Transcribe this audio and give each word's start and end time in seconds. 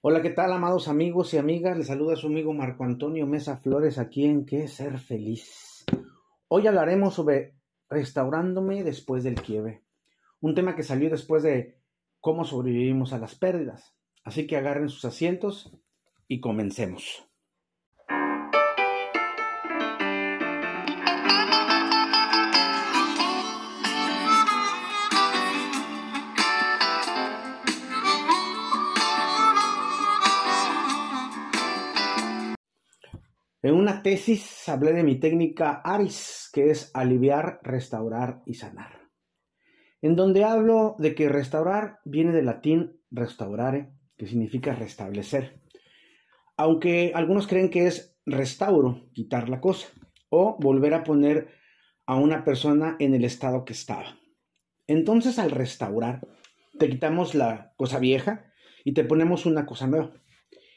Hola, 0.00 0.22
¿qué 0.22 0.30
tal, 0.30 0.52
amados 0.52 0.86
amigos 0.86 1.34
y 1.34 1.38
amigas? 1.38 1.76
Les 1.76 1.88
saluda 1.88 2.14
su 2.14 2.28
amigo 2.28 2.54
Marco 2.54 2.84
Antonio 2.84 3.26
Mesa 3.26 3.56
Flores 3.56 3.98
aquí 3.98 4.26
en 4.26 4.46
¿Qué 4.46 4.68
ser 4.68 5.00
feliz? 5.00 5.84
Hoy 6.46 6.68
hablaremos 6.68 7.14
sobre 7.14 7.56
restaurándome 7.88 8.84
después 8.84 9.24
del 9.24 9.34
quiebre. 9.42 9.82
Un 10.40 10.54
tema 10.54 10.76
que 10.76 10.84
salió 10.84 11.10
después 11.10 11.42
de 11.42 11.80
cómo 12.20 12.44
sobrevivimos 12.44 13.12
a 13.12 13.18
las 13.18 13.34
pérdidas. 13.34 13.96
Así 14.22 14.46
que 14.46 14.56
agarren 14.56 14.88
sus 14.88 15.04
asientos 15.04 15.76
y 16.28 16.38
comencemos. 16.38 17.27
En 33.68 33.74
una 33.74 34.02
tesis 34.02 34.66
hablé 34.70 34.94
de 34.94 35.02
mi 35.02 35.16
técnica 35.16 35.82
ARIS, 35.84 36.48
que 36.54 36.70
es 36.70 36.90
aliviar, 36.94 37.60
restaurar 37.62 38.40
y 38.46 38.54
sanar. 38.54 39.10
En 40.00 40.16
donde 40.16 40.42
hablo 40.42 40.96
de 40.98 41.14
que 41.14 41.28
restaurar 41.28 41.98
viene 42.06 42.32
del 42.32 42.46
latín 42.46 43.02
restaurare, 43.10 43.90
que 44.16 44.26
significa 44.26 44.74
restablecer. 44.74 45.60
Aunque 46.56 47.12
algunos 47.14 47.46
creen 47.46 47.68
que 47.68 47.86
es 47.86 48.16
restauro, 48.24 49.06
quitar 49.12 49.50
la 49.50 49.60
cosa, 49.60 49.88
o 50.30 50.56
volver 50.58 50.94
a 50.94 51.04
poner 51.04 51.48
a 52.06 52.16
una 52.16 52.44
persona 52.44 52.96
en 52.98 53.12
el 53.12 53.26
estado 53.26 53.66
que 53.66 53.74
estaba. 53.74 54.16
Entonces 54.86 55.38
al 55.38 55.50
restaurar, 55.50 56.26
te 56.78 56.88
quitamos 56.88 57.34
la 57.34 57.74
cosa 57.76 57.98
vieja 57.98 58.50
y 58.82 58.94
te 58.94 59.04
ponemos 59.04 59.44
una 59.44 59.66
cosa 59.66 59.86
nueva. 59.86 60.14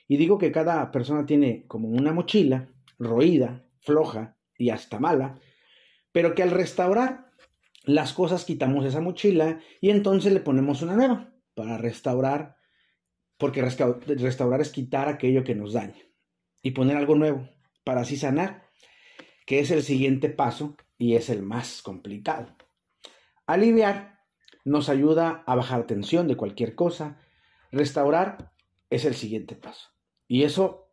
Y 0.10 0.18
digo 0.18 0.38
que 0.38 0.52
cada 0.52 0.92
persona 0.92 1.26
tiene 1.26 1.66
como 1.68 1.88
una 1.88 2.12
mochila 2.12 2.68
roída, 3.02 3.66
floja 3.80 4.38
y 4.58 4.70
hasta 4.70 5.00
mala, 5.00 5.40
pero 6.12 6.36
que 6.36 6.44
al 6.44 6.52
restaurar 6.52 7.32
las 7.84 8.14
cosas 8.14 8.46
quitamos 8.46 8.86
esa 8.86 9.02
mochila 9.02 9.60
y 9.80 9.90
entonces 9.90 10.32
le 10.34 10.40
ponemos 10.40 10.82
una 10.82 10.96
nueva 10.96 11.34
para 11.56 11.78
restaurar, 11.78 12.58
porque 13.38 13.62
restaurar 13.62 14.62
es 14.62 14.70
quitar 14.70 15.10
aquello 15.10 15.44
que 15.44 15.56
nos 15.56 15.74
daña 15.74 16.02
y 16.62 16.72
poner 16.72 16.96
algo 16.96 17.16
nuevo 17.16 17.50
para 17.84 18.02
así 18.02 18.18
sanar, 18.18 18.70
que 19.46 19.60
es 19.60 19.72
el 19.72 19.82
siguiente 19.82 20.30
paso 20.30 20.76
y 20.98 21.16
es 21.16 21.30
el 21.30 21.42
más 21.42 21.82
complicado. 21.82 22.56
Aliviar 23.48 24.20
nos 24.64 24.90
ayuda 24.90 25.44
a 25.48 25.56
bajar 25.56 25.88
tensión 25.88 26.28
de 26.28 26.38
cualquier 26.38 26.76
cosa, 26.76 27.20
restaurar 27.72 28.54
es 28.92 29.06
el 29.06 29.16
siguiente 29.16 29.56
paso. 29.56 29.90
Y 30.28 30.44
eso, 30.44 30.91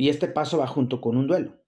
y 0.00 0.08
este 0.08 0.28
paso 0.28 0.56
va 0.56 0.66
junto 0.66 1.02
con 1.02 1.18
un 1.18 1.26
duelo. 1.26 1.60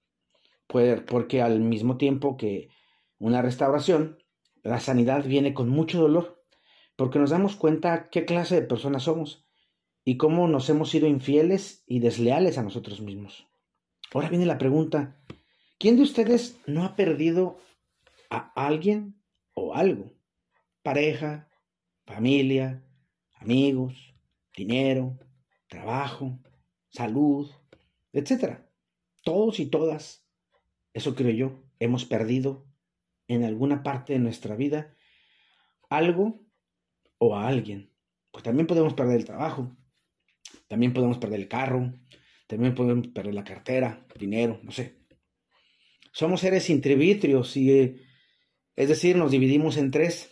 porque 1.06 1.42
al 1.42 1.60
mismo 1.60 1.98
tiempo 1.98 2.38
que 2.38 2.70
una 3.18 3.42
restauración, 3.42 4.24
la 4.62 4.80
sanidad 4.80 5.26
viene 5.26 5.52
con 5.52 5.68
mucho 5.68 6.00
dolor, 6.00 6.42
porque 6.96 7.18
nos 7.18 7.28
damos 7.28 7.56
cuenta 7.56 8.08
qué 8.08 8.24
clase 8.24 8.54
de 8.54 8.66
personas 8.66 9.02
somos 9.02 9.46
y 10.02 10.16
cómo 10.16 10.48
nos 10.48 10.70
hemos 10.70 10.88
sido 10.88 11.06
infieles 11.06 11.84
y 11.86 12.00
desleales 12.00 12.56
a 12.56 12.62
nosotros 12.62 13.02
mismos. 13.02 13.46
Ahora 14.14 14.30
viene 14.30 14.46
la 14.46 14.56
pregunta, 14.56 15.22
¿quién 15.78 15.96
de 15.96 16.02
ustedes 16.04 16.58
no 16.66 16.84
ha 16.84 16.96
perdido 16.96 17.58
a 18.30 18.50
alguien 18.54 19.22
o 19.52 19.74
algo? 19.74 20.10
Pareja, 20.82 21.50
familia, 22.06 22.82
amigos, 23.34 24.14
dinero, 24.56 25.18
trabajo, 25.68 26.38
salud, 26.88 27.50
etc. 28.12 28.60
Todos 29.22 29.60
y 29.60 29.66
todas, 29.66 30.26
eso 30.92 31.14
creo 31.14 31.30
yo, 31.30 31.64
hemos 31.78 32.04
perdido 32.04 32.66
en 33.28 33.44
alguna 33.44 33.82
parte 33.82 34.12
de 34.12 34.18
nuestra 34.18 34.56
vida 34.56 34.96
algo 35.88 36.46
o 37.18 37.36
a 37.36 37.48
alguien. 37.48 37.92
Pues 38.30 38.42
también 38.42 38.66
podemos 38.66 38.94
perder 38.94 39.16
el 39.16 39.24
trabajo, 39.24 39.76
también 40.68 40.92
podemos 40.92 41.18
perder 41.18 41.40
el 41.40 41.48
carro, 41.48 41.92
también 42.46 42.74
podemos 42.74 43.08
perder 43.08 43.34
la 43.34 43.44
cartera, 43.44 44.06
dinero, 44.18 44.60
no 44.62 44.72
sé. 44.72 45.02
Somos 46.12 46.40
seres 46.40 46.68
intrivitrios 46.68 47.56
y, 47.56 47.96
es 48.76 48.88
decir, 48.88 49.16
nos 49.16 49.30
dividimos 49.30 49.76
en 49.76 49.90
tres. 49.90 50.30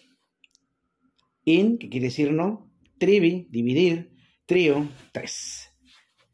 In, 1.44 1.78
que 1.78 1.88
quiere 1.88 2.06
decir 2.06 2.32
no, 2.32 2.70
trivi, 2.98 3.46
dividir, 3.50 4.14
trío, 4.44 4.86
tres. 5.12 5.69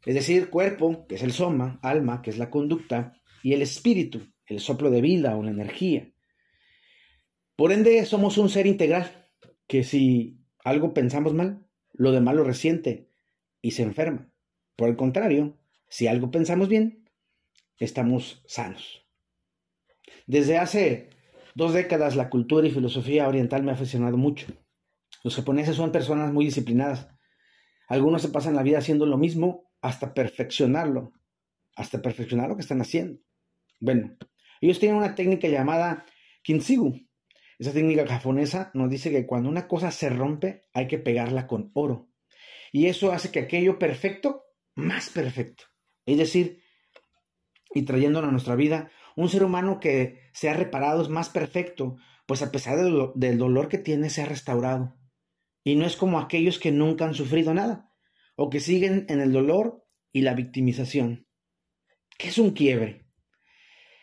Es 0.07 0.15
decir, 0.15 0.49
cuerpo, 0.49 1.05
que 1.05 1.15
es 1.15 1.21
el 1.21 1.33
soma, 1.33 1.79
alma, 1.81 2.21
que 2.21 2.29
es 2.29 2.37
la 2.37 2.49
conducta, 2.49 3.19
y 3.43 3.51
el 3.51 3.61
espíritu, 3.61 4.21
el 4.45 4.61
soplo 4.61 4.89
de 4.89 5.01
vida 5.01 5.35
o 5.35 5.43
la 5.43 5.51
energía. 5.51 6.13
Por 7.57 7.73
ende, 7.73 8.05
somos 8.05 8.37
un 8.37 8.47
ser 8.47 8.67
integral, 8.67 9.27
que 9.67 9.83
si 9.83 10.39
algo 10.63 10.93
pensamos 10.93 11.33
mal, 11.33 11.67
lo 11.91 12.13
demás 12.13 12.35
lo 12.35 12.45
resiente 12.45 13.09
y 13.61 13.71
se 13.71 13.83
enferma. 13.83 14.31
Por 14.77 14.87
el 14.87 14.95
contrario, 14.95 15.57
si 15.89 16.07
algo 16.07 16.31
pensamos 16.31 16.69
bien, 16.69 17.03
estamos 17.77 18.41
sanos. 18.47 19.05
Desde 20.25 20.57
hace 20.57 21.09
dos 21.53 21.73
décadas 21.73 22.15
la 22.15 22.29
cultura 22.29 22.65
y 22.65 22.71
filosofía 22.71 23.27
oriental 23.27 23.61
me 23.61 23.71
ha 23.71 23.73
aficionado 23.73 24.15
mucho. 24.15 24.47
Los 25.25 25.35
japoneses 25.35 25.75
son 25.75 25.91
personas 25.91 26.31
muy 26.31 26.45
disciplinadas. 26.45 27.09
Algunos 27.89 28.21
se 28.21 28.29
pasan 28.29 28.55
la 28.55 28.63
vida 28.63 28.77
haciendo 28.77 29.05
lo 29.05 29.17
mismo 29.17 29.66
hasta 29.81 30.13
perfeccionarlo, 30.13 31.13
hasta 31.75 32.01
perfeccionar 32.01 32.49
lo 32.49 32.55
que 32.55 32.61
están 32.61 32.81
haciendo. 32.81 33.19
Bueno, 33.79 34.17
ellos 34.61 34.79
tienen 34.79 34.97
una 34.97 35.15
técnica 35.15 35.47
llamada 35.47 36.05
kintsugi. 36.43 37.09
Esa 37.59 37.73
técnica 37.73 38.05
japonesa 38.05 38.71
nos 38.73 38.89
dice 38.89 39.11
que 39.11 39.25
cuando 39.25 39.49
una 39.49 39.67
cosa 39.67 39.91
se 39.91 40.09
rompe 40.09 40.65
hay 40.73 40.87
que 40.87 40.99
pegarla 40.99 41.47
con 41.47 41.71
oro. 41.73 42.09
Y 42.71 42.87
eso 42.87 43.11
hace 43.11 43.31
que 43.31 43.39
aquello 43.39 43.79
perfecto, 43.79 44.45
más 44.75 45.09
perfecto. 45.09 45.65
Es 46.05 46.17
decir, 46.17 46.61
y 47.73 47.83
trayéndolo 47.83 48.27
a 48.27 48.31
nuestra 48.31 48.55
vida, 48.55 48.91
un 49.15 49.29
ser 49.29 49.43
humano 49.43 49.79
que 49.79 50.29
se 50.33 50.49
ha 50.49 50.53
reparado 50.53 51.01
es 51.01 51.09
más 51.09 51.29
perfecto, 51.29 51.97
pues 52.27 52.41
a 52.41 52.51
pesar 52.51 52.77
del 53.15 53.37
dolor 53.37 53.69
que 53.69 53.77
tiene, 53.77 54.09
se 54.09 54.21
ha 54.21 54.25
restaurado. 54.25 54.95
Y 55.63 55.75
no 55.75 55.85
es 55.85 55.95
como 55.95 56.19
aquellos 56.19 56.59
que 56.59 56.71
nunca 56.71 57.05
han 57.05 57.13
sufrido 57.13 57.53
nada 57.53 57.87
o 58.37 58.49
que 58.51 58.59
siguen 58.59 59.05
en 59.09 59.19
el 59.19 59.33
dolor 59.33 59.83
y 60.13 60.21
la 60.21 60.35
victimización. 60.35 61.27
¿Qué 62.17 62.29
es 62.29 62.37
un 62.37 62.51
quiebre? 62.51 63.05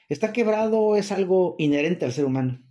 Estar 0.09 0.33
quebrado 0.33 0.97
es 0.97 1.13
algo 1.13 1.55
inherente 1.59 2.05
al 2.05 2.13
ser 2.13 2.25
humano, 2.25 2.63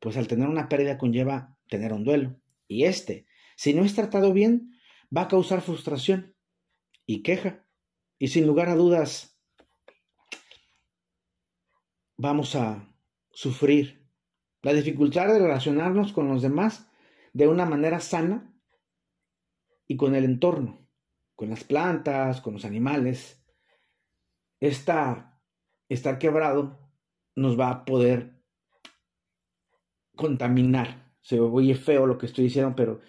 pues 0.00 0.16
al 0.16 0.26
tener 0.26 0.48
una 0.48 0.68
pérdida 0.68 0.98
conlleva 0.98 1.56
tener 1.68 1.92
un 1.92 2.04
duelo, 2.04 2.40
y 2.66 2.84
este, 2.84 3.26
si 3.54 3.74
no 3.74 3.84
es 3.84 3.94
tratado 3.94 4.32
bien, 4.32 4.72
va 5.16 5.22
a 5.22 5.28
causar 5.28 5.60
frustración 5.60 6.34
y 7.06 7.22
queja, 7.22 7.66
y 8.18 8.28
sin 8.28 8.46
lugar 8.46 8.70
a 8.70 8.74
dudas 8.74 9.38
vamos 12.16 12.56
a 12.56 12.92
sufrir 13.30 14.08
la 14.62 14.72
dificultad 14.72 15.28
de 15.28 15.38
relacionarnos 15.38 16.12
con 16.12 16.28
los 16.28 16.42
demás 16.42 16.88
de 17.34 17.46
una 17.46 17.66
manera 17.66 18.00
sana 18.00 18.52
y 19.86 19.96
con 19.96 20.14
el 20.14 20.24
entorno 20.24 20.79
con 21.40 21.48
las 21.48 21.64
plantas, 21.64 22.42
con 22.42 22.52
los 22.52 22.66
animales, 22.66 23.42
esta, 24.60 25.40
estar 25.88 26.18
quebrado 26.18 26.78
nos 27.34 27.58
va 27.58 27.70
a 27.70 27.84
poder 27.86 28.42
contaminar. 30.14 31.14
Se 31.22 31.40
oye 31.40 31.74
feo 31.74 32.04
lo 32.04 32.18
que 32.18 32.26
estoy 32.26 32.44
diciendo, 32.44 32.74
pero 32.76 33.00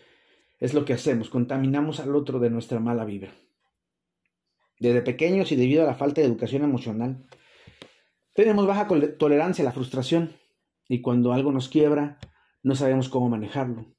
es 0.61 0.73
lo 0.73 0.85
que 0.85 0.93
hacemos, 0.93 1.29
contaminamos 1.29 1.99
al 1.99 2.15
otro 2.15 2.39
de 2.39 2.49
nuestra 2.49 2.79
mala 2.79 3.03
vibra. 3.03 3.33
Desde 4.79 5.01
pequeños 5.01 5.51
y 5.51 5.57
debido 5.57 5.83
a 5.83 5.87
la 5.87 5.95
falta 5.95 6.21
de 6.21 6.27
educación 6.27 6.63
emocional, 6.63 7.27
tenemos 8.31 8.65
baja 8.65 8.87
tolerancia 9.17 9.61
a 9.61 9.65
la 9.65 9.73
frustración 9.73 10.37
y 10.87 11.01
cuando 11.01 11.33
algo 11.33 11.51
nos 11.51 11.67
quiebra, 11.67 12.17
no 12.63 12.75
sabemos 12.75 13.09
cómo 13.09 13.27
manejarlo. 13.27 13.93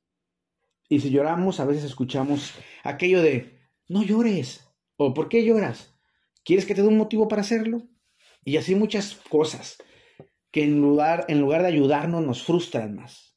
Y 0.89 1.01
si 1.01 1.11
lloramos, 1.11 1.61
a 1.61 1.67
veces 1.67 1.85
escuchamos 1.85 2.55
aquello 2.83 3.21
de, 3.21 3.62
no 3.89 4.03
llores. 4.03 4.69
¿O 4.97 5.15
por 5.15 5.29
qué 5.29 5.45
lloras? 5.45 5.95
¿Quieres 6.45 6.67
que 6.67 6.75
te 6.75 6.83
dé 6.83 6.89
un 6.89 6.99
motivo 6.99 7.29
para 7.29 7.43
hacerlo? 7.43 7.89
Y 8.45 8.57
así 8.57 8.75
muchas 8.75 9.17
cosas 9.29 9.79
que 10.51 10.65
en 10.65 10.81
lugar, 10.81 11.25
en 11.29 11.41
lugar 11.41 11.63
de 11.63 11.69
ayudarnos 11.69 12.25
nos 12.25 12.43
frustran 12.43 12.95
más. 12.95 13.37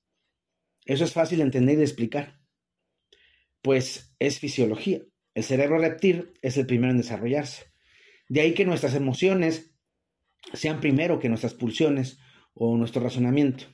Eso 0.85 1.03
es 1.03 1.13
fácil 1.13 1.39
de 1.39 1.45
entender 1.45 1.75
y 1.75 1.77
de 1.77 1.83
explicar. 1.83 2.39
Pues 3.61 4.15
es 4.19 4.39
fisiología. 4.39 5.01
El 5.33 5.43
cerebro 5.43 5.77
reptil 5.79 6.31
es 6.41 6.57
el 6.57 6.65
primero 6.65 6.91
en 6.91 6.97
desarrollarse. 6.97 7.73
De 8.29 8.41
ahí 8.41 8.53
que 8.53 8.65
nuestras 8.65 8.95
emociones 8.95 9.75
sean 10.53 10.79
primero 10.79 11.19
que 11.19 11.29
nuestras 11.29 11.53
pulsiones 11.53 12.19
o 12.53 12.77
nuestro 12.77 13.01
razonamiento, 13.01 13.65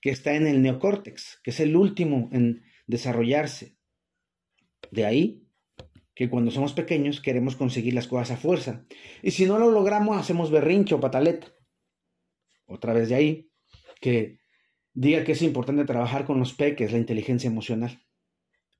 que 0.00 0.10
está 0.10 0.34
en 0.34 0.46
el 0.46 0.62
neocórtex, 0.62 1.40
que 1.42 1.50
es 1.50 1.60
el 1.60 1.76
último 1.76 2.30
en 2.32 2.64
desarrollarse. 2.86 3.76
De 4.90 5.04
ahí 5.04 5.43
que 6.14 6.30
cuando 6.30 6.50
somos 6.50 6.72
pequeños 6.72 7.20
queremos 7.20 7.56
conseguir 7.56 7.94
las 7.94 8.06
cosas 8.06 8.32
a 8.32 8.36
fuerza. 8.36 8.84
Y 9.22 9.32
si 9.32 9.46
no 9.46 9.58
lo 9.58 9.70
logramos, 9.70 10.16
hacemos 10.16 10.50
berrincho 10.50 10.96
o 10.96 11.00
pataleta. 11.00 11.48
Otra 12.66 12.92
vez 12.92 13.08
de 13.08 13.16
ahí, 13.16 13.50
que 14.00 14.38
diga 14.92 15.24
que 15.24 15.32
es 15.32 15.42
importante 15.42 15.84
trabajar 15.84 16.24
con 16.24 16.38
los 16.38 16.54
peques, 16.54 16.92
la 16.92 16.98
inteligencia 16.98 17.48
emocional. 17.48 18.02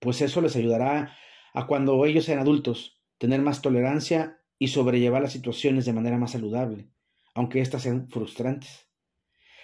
Pues 0.00 0.20
eso 0.22 0.40
les 0.40 0.54
ayudará 0.56 1.16
a 1.52 1.66
cuando 1.66 2.04
ellos 2.06 2.24
sean 2.24 2.38
adultos, 2.38 3.00
tener 3.18 3.40
más 3.40 3.62
tolerancia 3.62 4.38
y 4.58 4.68
sobrellevar 4.68 5.22
las 5.22 5.32
situaciones 5.32 5.84
de 5.84 5.92
manera 5.92 6.18
más 6.18 6.32
saludable, 6.32 6.88
aunque 7.34 7.60
éstas 7.60 7.82
sean 7.82 8.08
frustrantes. 8.08 8.88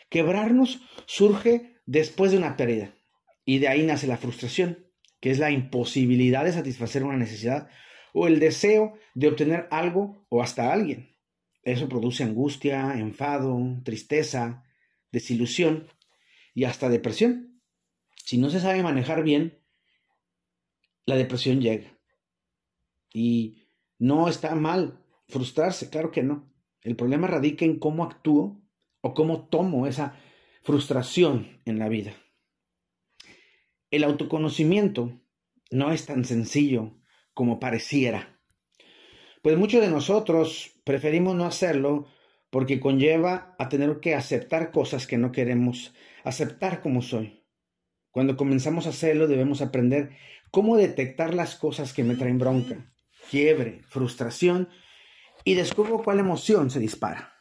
Quebrarnos 0.09 0.81
surge 1.07 1.77
después 1.87 2.33
de 2.33 2.39
una 2.39 2.57
pérdida, 2.57 2.97
y 3.45 3.59
de 3.59 3.69
ahí 3.69 3.85
nace 3.85 4.07
la 4.07 4.17
frustración 4.17 4.90
que 5.21 5.31
es 5.31 5.39
la 5.39 5.51
imposibilidad 5.51 6.45
de 6.45 6.53
satisfacer 6.53 7.05
una 7.05 7.17
necesidad 7.17 7.69
o 8.13 8.27
el 8.27 8.41
deseo 8.41 8.95
de 9.15 9.29
obtener 9.29 9.69
algo 9.71 10.27
o 10.29 10.43
hasta 10.43 10.73
alguien. 10.73 11.17
Eso 11.63 11.89
produce 11.89 12.25
angustia, 12.25 12.99
enfado, 12.99 13.59
tristeza, 13.85 14.65
desilusión 15.13 15.89
y 16.55 16.65
hasta 16.65 16.89
depresión. 16.89 17.61
Si 18.25 18.39
no 18.39 18.51
se 18.51 18.61
sabe 18.61 18.83
manejar 18.83 19.23
bien, 19.23 19.59
la 21.05 21.17
depresión 21.17 21.61
llega. 21.61 21.99
Y 23.13 23.63
no 23.99 24.29
está 24.29 24.55
mal 24.55 25.05
frustrarse, 25.29 25.91
claro 25.91 26.11
que 26.11 26.23
no. 26.23 26.51
El 26.83 26.97
problema 26.97 27.27
radica 27.27 27.65
en 27.65 27.79
cómo 27.79 28.05
actúo 28.05 28.63
o 29.03 29.15
cómo 29.15 29.49
tomo 29.49 29.87
esa 29.87 30.19
frustración 30.63 31.61
en 31.65 31.79
la 31.79 31.89
vida. 31.89 32.15
El 33.91 34.05
autoconocimiento 34.05 35.21
no 35.71 35.91
es 35.91 36.07
tan 36.07 36.25
sencillo 36.25 36.97
como 37.35 37.59
pareciera. 37.59 38.41
Pues 39.43 39.57
muchos 39.59 39.81
de 39.81 39.91
nosotros 39.91 40.73
preferimos 40.85 41.35
no 41.35 41.45
hacerlo 41.45 42.07
porque 42.51 42.79
conlleva 42.79 43.57
a 43.59 43.69
tener 43.69 44.01
que 44.01 44.15
aceptar 44.15 44.71
cosas 44.71 45.07
que 45.07 45.19
no 45.19 45.33
queremos 45.33 45.95
aceptar 46.25 46.83
como 46.83 47.03
soy. 47.03 47.45
Cuando 48.11 48.37
comenzamos 48.37 48.87
a 48.87 48.91
hacerlo 48.91 49.27
debemos 49.27 49.63
aprender 49.63 50.11
cómo 50.51 50.77
detectar 50.77 51.35
las 51.35 51.57
cosas 51.57 51.93
que 51.93 52.05
me 52.05 52.17
traen 52.17 52.39
bronca, 52.39 52.93
quiebre, 53.31 53.83
frustración 53.89 54.69
y 55.45 55.55
descubro 55.55 56.03
cuál 56.03 56.19
emoción 56.21 56.71
se 56.71 56.81
dispara. 56.81 57.40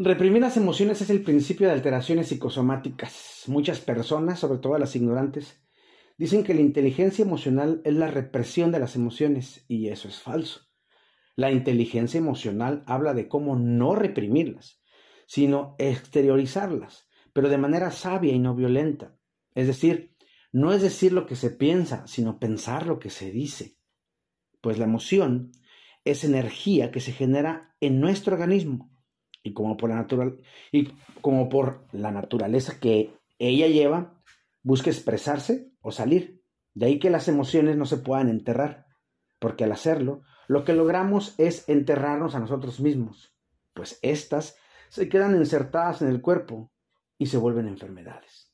Reprimir 0.00 0.42
las 0.42 0.56
emociones 0.56 1.02
es 1.02 1.10
el 1.10 1.24
principio 1.24 1.66
de 1.66 1.72
alteraciones 1.72 2.28
psicosomáticas. 2.28 3.42
Muchas 3.48 3.80
personas, 3.80 4.38
sobre 4.38 4.60
todo 4.60 4.78
las 4.78 4.94
ignorantes, 4.94 5.60
dicen 6.16 6.44
que 6.44 6.54
la 6.54 6.60
inteligencia 6.60 7.24
emocional 7.24 7.82
es 7.84 7.94
la 7.94 8.06
represión 8.06 8.70
de 8.70 8.78
las 8.78 8.94
emociones 8.94 9.64
y 9.66 9.88
eso 9.88 10.06
es 10.06 10.20
falso. 10.20 10.68
La 11.34 11.50
inteligencia 11.50 12.18
emocional 12.18 12.84
habla 12.86 13.12
de 13.12 13.26
cómo 13.26 13.56
no 13.56 13.96
reprimirlas, 13.96 14.80
sino 15.26 15.74
exteriorizarlas, 15.78 17.08
pero 17.32 17.48
de 17.48 17.58
manera 17.58 17.90
sabia 17.90 18.32
y 18.32 18.38
no 18.38 18.54
violenta. 18.54 19.18
Es 19.56 19.66
decir, 19.66 20.14
no 20.52 20.72
es 20.72 20.80
decir 20.80 21.12
lo 21.12 21.26
que 21.26 21.34
se 21.34 21.50
piensa, 21.50 22.06
sino 22.06 22.38
pensar 22.38 22.86
lo 22.86 23.00
que 23.00 23.10
se 23.10 23.32
dice. 23.32 23.78
Pues 24.60 24.78
la 24.78 24.84
emoción 24.84 25.50
es 26.04 26.22
energía 26.22 26.92
que 26.92 27.00
se 27.00 27.10
genera 27.10 27.74
en 27.80 28.00
nuestro 28.00 28.34
organismo 28.34 28.96
y 29.42 29.52
como 29.52 29.76
por 29.76 29.90
la, 29.90 29.96
natural, 29.96 30.40
y 30.72 30.88
como 31.20 31.48
por 31.48 31.86
la 31.92 32.10
naturaleza 32.10 32.78
que 32.80 33.14
ella 33.38 33.66
lleva, 33.68 34.20
busca 34.62 34.90
expresarse 34.90 35.72
o 35.80 35.90
salir. 35.90 36.42
De 36.74 36.86
ahí 36.86 36.98
que 36.98 37.10
las 37.10 37.28
emociones 37.28 37.76
no 37.76 37.86
se 37.86 37.96
puedan 37.96 38.28
enterrar, 38.28 38.86
porque 39.38 39.64
al 39.64 39.72
hacerlo, 39.72 40.22
lo 40.46 40.64
que 40.64 40.72
logramos 40.72 41.34
es 41.38 41.68
enterrarnos 41.68 42.34
a 42.34 42.40
nosotros 42.40 42.80
mismos, 42.80 43.34
pues 43.74 43.98
éstas 44.02 44.56
se 44.88 45.08
quedan 45.08 45.36
insertadas 45.36 46.02
en 46.02 46.08
el 46.08 46.20
cuerpo 46.20 46.72
y 47.18 47.26
se 47.26 47.36
vuelven 47.36 47.68
enfermedades. 47.68 48.52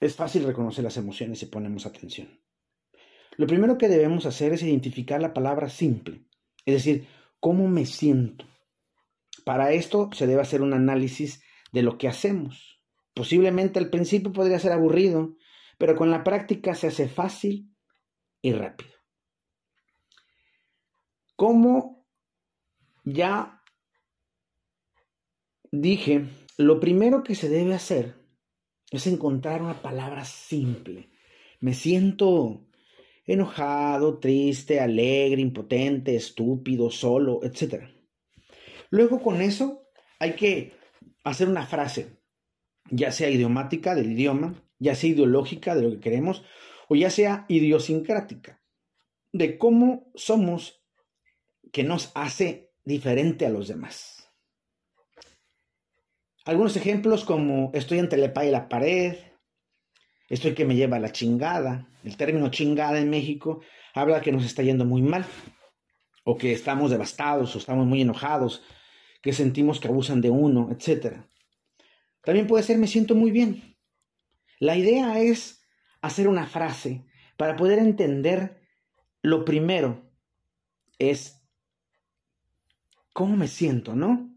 Es 0.00 0.16
fácil 0.16 0.44
reconocer 0.44 0.84
las 0.84 0.96
emociones 0.96 1.38
si 1.38 1.46
ponemos 1.46 1.86
atención. 1.86 2.40
Lo 3.36 3.46
primero 3.46 3.78
que 3.78 3.88
debemos 3.88 4.26
hacer 4.26 4.52
es 4.52 4.62
identificar 4.62 5.22
la 5.22 5.32
palabra 5.32 5.68
simple, 5.68 6.26
es 6.66 6.74
decir, 6.74 7.06
cómo 7.40 7.68
me 7.68 7.86
siento. 7.86 8.44
Para 9.44 9.72
esto 9.72 10.10
se 10.12 10.26
debe 10.26 10.42
hacer 10.42 10.62
un 10.62 10.74
análisis 10.74 11.42
de 11.72 11.82
lo 11.82 11.98
que 11.98 12.08
hacemos. 12.08 12.80
Posiblemente 13.14 13.78
al 13.78 13.90
principio 13.90 14.32
podría 14.32 14.58
ser 14.58 14.72
aburrido, 14.72 15.36
pero 15.78 15.96
con 15.96 16.10
la 16.10 16.24
práctica 16.24 16.74
se 16.74 16.88
hace 16.88 17.08
fácil 17.08 17.74
y 18.40 18.52
rápido. 18.52 18.92
Como 21.36 22.06
ya 23.04 23.62
dije, 25.70 26.28
lo 26.56 26.78
primero 26.80 27.22
que 27.22 27.34
se 27.34 27.48
debe 27.48 27.74
hacer 27.74 28.14
es 28.90 29.06
encontrar 29.06 29.62
una 29.62 29.82
palabra 29.82 30.24
simple. 30.24 31.10
Me 31.60 31.74
siento 31.74 32.66
enojado, 33.24 34.18
triste, 34.18 34.80
alegre, 34.80 35.40
impotente, 35.40 36.14
estúpido, 36.14 36.90
solo, 36.90 37.40
etc. 37.42 37.91
Luego 38.92 39.22
con 39.22 39.40
eso 39.40 39.88
hay 40.18 40.34
que 40.34 40.74
hacer 41.24 41.48
una 41.48 41.64
frase, 41.64 42.18
ya 42.90 43.10
sea 43.10 43.30
idiomática 43.30 43.94
del 43.94 44.12
idioma, 44.12 44.62
ya 44.78 44.94
sea 44.94 45.08
ideológica 45.08 45.74
de 45.74 45.82
lo 45.82 45.90
que 45.92 46.00
queremos, 46.00 46.44
o 46.90 46.94
ya 46.94 47.08
sea 47.08 47.46
idiosincrática, 47.48 48.62
de 49.32 49.56
cómo 49.56 50.12
somos 50.14 50.84
que 51.72 51.84
nos 51.84 52.12
hace 52.14 52.74
diferente 52.84 53.46
a 53.46 53.48
los 53.48 53.66
demás. 53.66 54.30
Algunos 56.44 56.76
ejemplos 56.76 57.24
como 57.24 57.70
estoy 57.72 57.98
entre 57.98 58.18
la 58.18 58.44
y 58.44 58.50
la 58.50 58.68
pared, 58.68 59.16
estoy 60.28 60.52
que 60.52 60.66
me 60.66 60.76
lleva 60.76 60.98
a 60.98 61.00
la 61.00 61.12
chingada. 61.12 61.88
El 62.04 62.18
término 62.18 62.50
chingada 62.50 62.98
en 62.98 63.08
México 63.08 63.62
habla 63.94 64.20
que 64.20 64.32
nos 64.32 64.44
está 64.44 64.62
yendo 64.62 64.84
muy 64.84 65.00
mal, 65.00 65.24
o 66.24 66.36
que 66.36 66.52
estamos 66.52 66.90
devastados, 66.90 67.56
o 67.56 67.58
estamos 67.58 67.86
muy 67.86 68.02
enojados, 68.02 68.62
que 69.22 69.32
sentimos 69.32 69.80
que 69.80 69.88
abusan 69.88 70.20
de 70.20 70.30
uno, 70.30 70.70
etc. 70.70 71.22
También 72.22 72.46
puede 72.46 72.64
ser 72.64 72.78
me 72.78 72.88
siento 72.88 73.14
muy 73.14 73.30
bien. 73.30 73.76
La 74.58 74.76
idea 74.76 75.20
es 75.20 75.64
hacer 76.00 76.28
una 76.28 76.46
frase 76.46 77.06
para 77.36 77.56
poder 77.56 77.78
entender 77.78 78.60
lo 79.22 79.44
primero 79.44 80.12
es 80.98 81.42
cómo 83.12 83.36
me 83.36 83.48
siento, 83.48 83.94
¿no? 83.94 84.28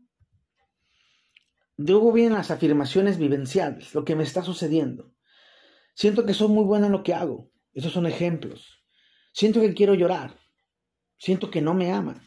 Luego 1.77 2.13
vienen 2.13 2.33
las 2.33 2.51
afirmaciones 2.51 3.17
vivenciales, 3.17 3.93
lo 3.93 4.05
que 4.05 4.15
me 4.15 4.23
está 4.23 4.43
sucediendo. 4.43 5.13
Siento 5.93 6.25
que 6.25 6.33
soy 6.33 6.47
muy 6.47 6.63
bueno 6.63 6.85
en 6.85 6.91
lo 6.91 7.03
que 7.03 7.13
hago. 7.13 7.51
Esos 7.73 7.91
son 7.91 8.05
ejemplos. 8.05 8.83
Siento 9.33 9.59
que 9.59 9.73
quiero 9.73 9.93
llorar. 9.93 10.39
Siento 11.17 11.51
que 11.51 11.61
no 11.61 11.73
me 11.73 11.91
aman. 11.91 12.21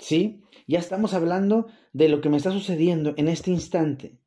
¿Sí? 0.00 0.42
Ya 0.66 0.78
estamos 0.78 1.12
hablando 1.12 1.66
de 1.92 2.08
lo 2.08 2.20
que 2.22 2.30
me 2.30 2.38
está 2.38 2.50
sucediendo 2.50 3.12
en 3.18 3.28
este 3.28 3.50
instante. 3.50 4.18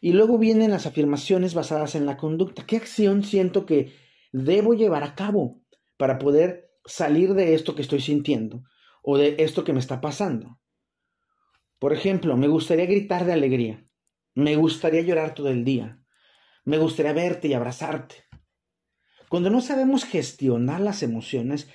Y 0.00 0.12
luego 0.12 0.38
vienen 0.38 0.70
las 0.70 0.86
afirmaciones 0.86 1.54
basadas 1.54 1.94
en 1.94 2.04
la 2.04 2.18
conducta. 2.18 2.66
¿Qué 2.66 2.76
acción 2.76 3.24
siento 3.24 3.64
que 3.64 3.94
debo 4.32 4.74
llevar 4.74 5.02
a 5.02 5.14
cabo 5.14 5.62
para 5.96 6.18
poder 6.18 6.70
salir 6.84 7.34
de 7.34 7.54
esto 7.54 7.74
que 7.74 7.82
estoy 7.82 8.00
sintiendo 8.00 8.64
o 9.02 9.16
de 9.16 9.36
esto 9.38 9.64
que 9.64 9.72
me 9.72 9.80
está 9.80 10.00
pasando? 10.00 10.60
Por 11.78 11.94
ejemplo, 11.94 12.36
me 12.36 12.48
gustaría 12.48 12.86
gritar 12.86 13.24
de 13.24 13.32
alegría. 13.32 13.86
Me 14.34 14.56
gustaría 14.56 15.00
llorar 15.00 15.34
todo 15.34 15.48
el 15.48 15.64
día. 15.64 16.02
Me 16.64 16.76
gustaría 16.76 17.14
verte 17.14 17.48
y 17.48 17.54
abrazarte. 17.54 18.26
Cuando 19.30 19.48
no 19.48 19.62
sabemos 19.62 20.04
gestionar 20.04 20.80
las 20.80 21.02
emociones, 21.02 21.68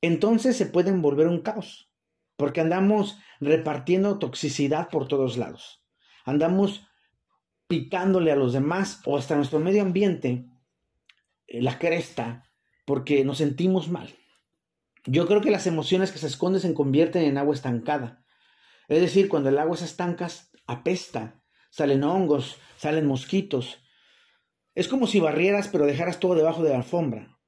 entonces 0.00 0.56
se 0.56 0.66
pueden 0.66 1.02
volver 1.02 1.26
un 1.26 1.40
caos 1.40 1.85
porque 2.36 2.60
andamos 2.60 3.18
repartiendo 3.40 4.18
toxicidad 4.18 4.88
por 4.88 5.08
todos 5.08 5.36
lados. 5.36 5.82
Andamos 6.24 6.86
picándole 7.66 8.30
a 8.32 8.36
los 8.36 8.52
demás 8.52 9.00
o 9.04 9.16
hasta 9.16 9.36
nuestro 9.36 9.58
medio 9.58 9.82
ambiente 9.82 10.46
eh, 11.46 11.62
la 11.62 11.78
cresta 11.78 12.44
porque 12.84 13.24
nos 13.24 13.38
sentimos 13.38 13.88
mal. 13.88 14.14
Yo 15.04 15.26
creo 15.26 15.40
que 15.40 15.50
las 15.50 15.66
emociones 15.66 16.12
que 16.12 16.18
se 16.18 16.26
esconden 16.26 16.60
se 16.60 16.74
convierten 16.74 17.22
en 17.22 17.38
agua 17.38 17.54
estancada. 17.54 18.24
Es 18.88 19.00
decir, 19.00 19.28
cuando 19.28 19.48
el 19.48 19.58
agua 19.58 19.76
se 19.76 19.84
estanca, 19.84 20.28
apesta, 20.66 21.42
salen 21.70 22.04
hongos, 22.04 22.58
salen 22.76 23.06
mosquitos. 23.06 23.82
Es 24.74 24.88
como 24.88 25.06
si 25.06 25.20
barrieras 25.20 25.68
pero 25.68 25.86
dejaras 25.86 26.20
todo 26.20 26.34
debajo 26.34 26.62
de 26.62 26.70
la 26.70 26.76
alfombra. 26.76 27.38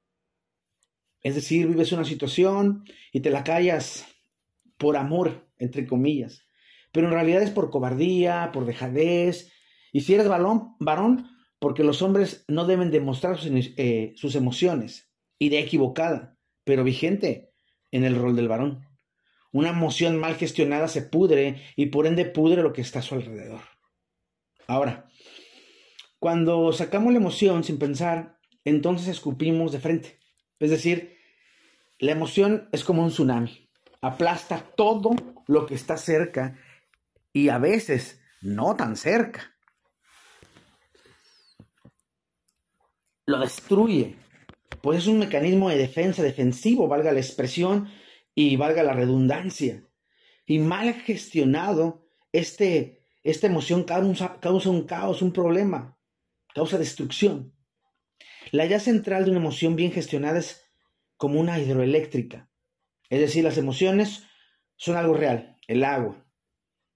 Es 1.21 1.35
decir, 1.35 1.67
vives 1.67 1.91
una 1.91 2.05
situación 2.05 2.85
y 3.11 3.19
te 3.19 3.29
la 3.29 3.43
callas 3.43 4.05
por 4.79 4.97
amor, 4.97 5.47
entre 5.59 5.85
comillas. 5.85 6.47
Pero 6.91 7.07
en 7.07 7.13
realidad 7.13 7.43
es 7.43 7.51
por 7.51 7.69
cobardía, 7.69 8.49
por 8.51 8.65
dejadez. 8.65 9.51
Y 9.93 10.01
si 10.01 10.15
eres 10.15 10.27
varón, 10.27 10.75
varón 10.79 11.29
porque 11.59 11.83
los 11.83 12.01
hombres 12.01 12.45
no 12.47 12.65
deben 12.65 12.89
demostrar 12.89 13.37
sus, 13.37 13.51
eh, 13.53 14.13
sus 14.15 14.35
emociones. 14.35 15.07
idea 15.41 15.61
equivocada, 15.61 16.37
pero 16.65 16.83
vigente 16.83 17.53
en 17.91 18.03
el 18.03 18.15
rol 18.15 18.35
del 18.35 18.49
varón. 18.49 18.85
Una 19.51 19.69
emoción 19.69 20.17
mal 20.17 20.35
gestionada 20.35 20.87
se 20.89 21.01
pudre 21.01 21.61
y 21.75 21.87
por 21.87 22.07
ende 22.07 22.25
pudre 22.25 22.61
lo 22.61 22.73
que 22.73 22.81
está 22.81 22.99
a 22.99 23.03
su 23.03 23.15
alrededor. 23.15 23.61
Ahora, 24.67 25.09
cuando 26.19 26.73
sacamos 26.73 27.13
la 27.13 27.19
emoción 27.19 27.63
sin 27.63 27.79
pensar, 27.79 28.37
entonces 28.65 29.07
escupimos 29.07 29.71
de 29.71 29.79
frente. 29.79 30.19
Es 30.59 30.69
decir, 30.69 31.17
la 31.97 32.11
emoción 32.11 32.67
es 32.71 32.83
como 32.83 33.03
un 33.03 33.09
tsunami. 33.09 33.68
Aplasta 34.01 34.63
todo 34.75 35.11
lo 35.47 35.65
que 35.65 35.75
está 35.75 35.97
cerca 35.97 36.57
y 37.33 37.49
a 37.49 37.57
veces 37.57 38.21
no 38.41 38.75
tan 38.75 38.95
cerca. 38.95 39.55
Lo 43.25 43.39
destruye. 43.39 44.15
Pues 44.81 44.99
es 44.99 45.07
un 45.07 45.19
mecanismo 45.19 45.69
de 45.69 45.77
defensa 45.77 46.23
defensivo, 46.23 46.87
valga 46.87 47.11
la 47.11 47.19
expresión 47.19 47.89
y 48.33 48.55
valga 48.55 48.83
la 48.83 48.93
redundancia. 48.93 49.83
Y 50.45 50.59
mal 50.59 50.93
gestionado, 50.93 52.07
este, 52.31 53.05
esta 53.23 53.47
emoción 53.47 53.83
causa, 53.83 54.39
causa 54.39 54.69
un 54.69 54.85
caos, 54.85 55.21
un 55.21 55.33
problema, 55.33 55.97
causa 56.55 56.77
destrucción. 56.77 57.53
La 58.51 58.65
idea 58.65 58.79
central 58.79 59.25
de 59.25 59.31
una 59.31 59.39
emoción 59.39 59.75
bien 59.75 59.91
gestionada 59.91 60.39
es 60.39 60.63
como 61.17 61.39
una 61.39 61.59
hidroeléctrica. 61.59 62.48
Es 63.09 63.19
decir, 63.19 63.43
las 63.43 63.57
emociones 63.57 64.23
son 64.75 64.95
algo 64.95 65.13
real, 65.13 65.57
el 65.67 65.83
agua. 65.83 66.25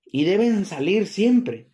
Y 0.05 0.25
deben 0.25 0.65
salir 0.65 1.07
siempre, 1.07 1.73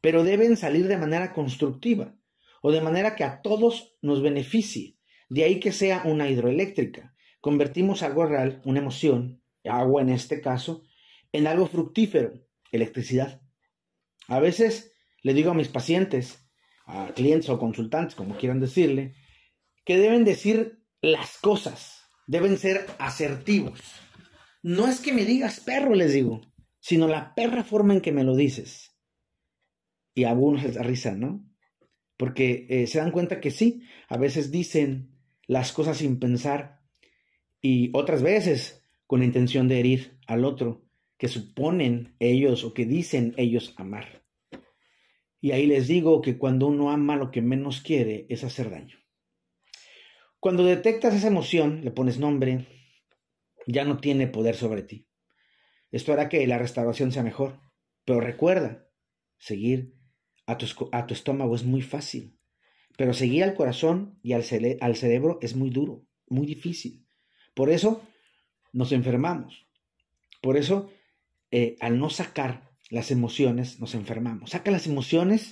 pero 0.00 0.24
deben 0.24 0.56
salir 0.56 0.86
de 0.88 0.96
manera 0.96 1.32
constructiva 1.32 2.16
o 2.62 2.72
de 2.72 2.80
manera 2.80 3.16
que 3.16 3.24
a 3.24 3.42
todos 3.42 3.96
nos 4.00 4.22
beneficie. 4.22 4.96
De 5.28 5.44
ahí 5.44 5.60
que 5.60 5.72
sea 5.72 6.02
una 6.04 6.28
hidroeléctrica. 6.28 7.14
Convertimos 7.40 8.02
algo 8.02 8.26
real, 8.26 8.60
una 8.64 8.80
emoción, 8.80 9.42
agua 9.64 10.02
en 10.02 10.10
este 10.10 10.40
caso, 10.40 10.82
en 11.32 11.46
algo 11.46 11.66
fructífero, 11.66 12.32
electricidad. 12.72 13.40
A 14.28 14.40
veces 14.40 14.94
le 15.22 15.34
digo 15.34 15.50
a 15.50 15.54
mis 15.54 15.68
pacientes, 15.68 16.48
a 16.86 17.12
clientes 17.14 17.48
o 17.48 17.58
consultantes, 17.58 18.14
como 18.14 18.36
quieran 18.36 18.60
decirle, 18.60 19.14
que 19.84 19.98
deben 19.98 20.24
decir 20.24 20.84
las 21.00 21.38
cosas, 21.38 21.99
deben 22.30 22.58
ser 22.58 22.86
asertivos. 23.00 23.80
No 24.62 24.86
es 24.86 25.00
que 25.00 25.12
me 25.12 25.24
digas 25.24 25.58
perro, 25.58 25.96
les 25.96 26.12
digo, 26.12 26.42
sino 26.78 27.08
la 27.08 27.34
perra 27.34 27.64
forma 27.64 27.92
en 27.92 28.00
que 28.00 28.12
me 28.12 28.22
lo 28.22 28.36
dices. 28.36 28.96
Y 30.14 30.22
a 30.22 30.30
algunos 30.30 30.62
les 30.62 30.76
da 30.76 30.84
risa, 30.84 31.16
¿no? 31.16 31.44
Porque 32.16 32.68
eh, 32.70 32.86
se 32.86 33.00
dan 33.00 33.10
cuenta 33.10 33.40
que 33.40 33.50
sí, 33.50 33.82
a 34.08 34.16
veces 34.16 34.52
dicen 34.52 35.18
las 35.48 35.72
cosas 35.72 35.96
sin 35.96 36.20
pensar 36.20 36.82
y 37.60 37.90
otras 37.94 38.22
veces 38.22 38.86
con 39.08 39.20
la 39.20 39.26
intención 39.26 39.66
de 39.66 39.80
herir 39.80 40.20
al 40.28 40.44
otro 40.44 40.86
que 41.18 41.26
suponen 41.26 42.14
ellos 42.20 42.62
o 42.62 42.74
que 42.74 42.86
dicen 42.86 43.34
ellos 43.38 43.74
amar. 43.76 44.24
Y 45.40 45.50
ahí 45.50 45.66
les 45.66 45.88
digo 45.88 46.22
que 46.22 46.38
cuando 46.38 46.68
uno 46.68 46.92
ama 46.92 47.16
lo 47.16 47.32
que 47.32 47.42
menos 47.42 47.80
quiere 47.80 48.26
es 48.28 48.44
hacer 48.44 48.70
daño. 48.70 48.99
Cuando 50.40 50.64
detectas 50.64 51.14
esa 51.14 51.28
emoción, 51.28 51.84
le 51.84 51.90
pones 51.90 52.18
nombre, 52.18 52.66
ya 53.66 53.84
no 53.84 53.98
tiene 53.98 54.26
poder 54.26 54.56
sobre 54.56 54.82
ti. 54.82 55.06
Esto 55.92 56.14
hará 56.14 56.30
que 56.30 56.46
la 56.46 56.58
restauración 56.58 57.12
sea 57.12 57.22
mejor. 57.22 57.60
Pero 58.06 58.20
recuerda, 58.20 58.88
seguir 59.38 59.94
a 60.46 60.56
tu, 60.56 61.14
estómago 61.14 61.54
es 61.54 61.64
muy 61.64 61.82
fácil, 61.82 62.38
pero 62.96 63.12
seguir 63.12 63.44
al 63.44 63.54
corazón 63.54 64.18
y 64.22 64.32
al, 64.32 64.42
al 64.80 64.96
cerebro 64.96 65.38
es 65.42 65.54
muy 65.54 65.70
duro, 65.70 66.06
muy 66.26 66.46
difícil. 66.46 67.06
Por 67.54 67.70
eso 67.70 68.02
nos 68.72 68.92
enfermamos. 68.92 69.68
Por 70.40 70.56
eso, 70.56 70.90
eh, 71.50 71.76
al 71.80 71.98
no 71.98 72.08
sacar 72.08 72.70
las 72.88 73.10
emociones, 73.10 73.78
nos 73.78 73.94
enfermamos. 73.94 74.50
Saca 74.50 74.70
las 74.70 74.86
emociones 74.86 75.50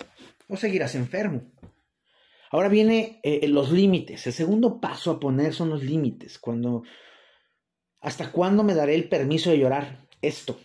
o 0.48 0.56
seguirás 0.56 0.94
enfermo. 0.94 1.52
Ahora 2.50 2.68
viene 2.68 3.20
eh, 3.22 3.46
los 3.48 3.70
límites. 3.70 4.26
El 4.26 4.32
segundo 4.32 4.80
paso 4.80 5.10
a 5.10 5.20
poner 5.20 5.52
son 5.52 5.70
los 5.70 5.82
límites. 5.82 6.38
Cuando, 6.38 6.82
¿hasta 8.00 8.32
cuándo 8.32 8.64
me 8.64 8.74
daré 8.74 8.94
el 8.94 9.08
permiso 9.08 9.50
de 9.50 9.58
llorar? 9.58 10.08
Esto 10.22 10.58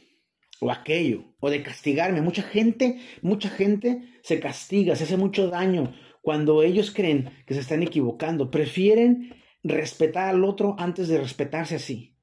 o 0.60 0.72
aquello 0.72 1.36
o 1.40 1.50
de 1.50 1.62
castigarme. 1.62 2.22
Mucha 2.22 2.42
gente, 2.42 3.00
mucha 3.22 3.50
gente 3.50 4.20
se 4.24 4.40
castiga, 4.40 4.96
se 4.96 5.04
hace 5.04 5.18
mucho 5.18 5.50
daño 5.50 5.94
cuando 6.22 6.64
ellos 6.64 6.92
creen 6.92 7.32
que 7.46 7.54
se 7.54 7.60
están 7.60 7.84
equivocando. 7.84 8.50
Prefieren 8.50 9.36
respetar 9.62 10.30
al 10.30 10.46
otro 10.46 10.76
antes 10.80 11.10
de 11.10 11.20
respetarse 11.20 11.76
así. 11.76 12.18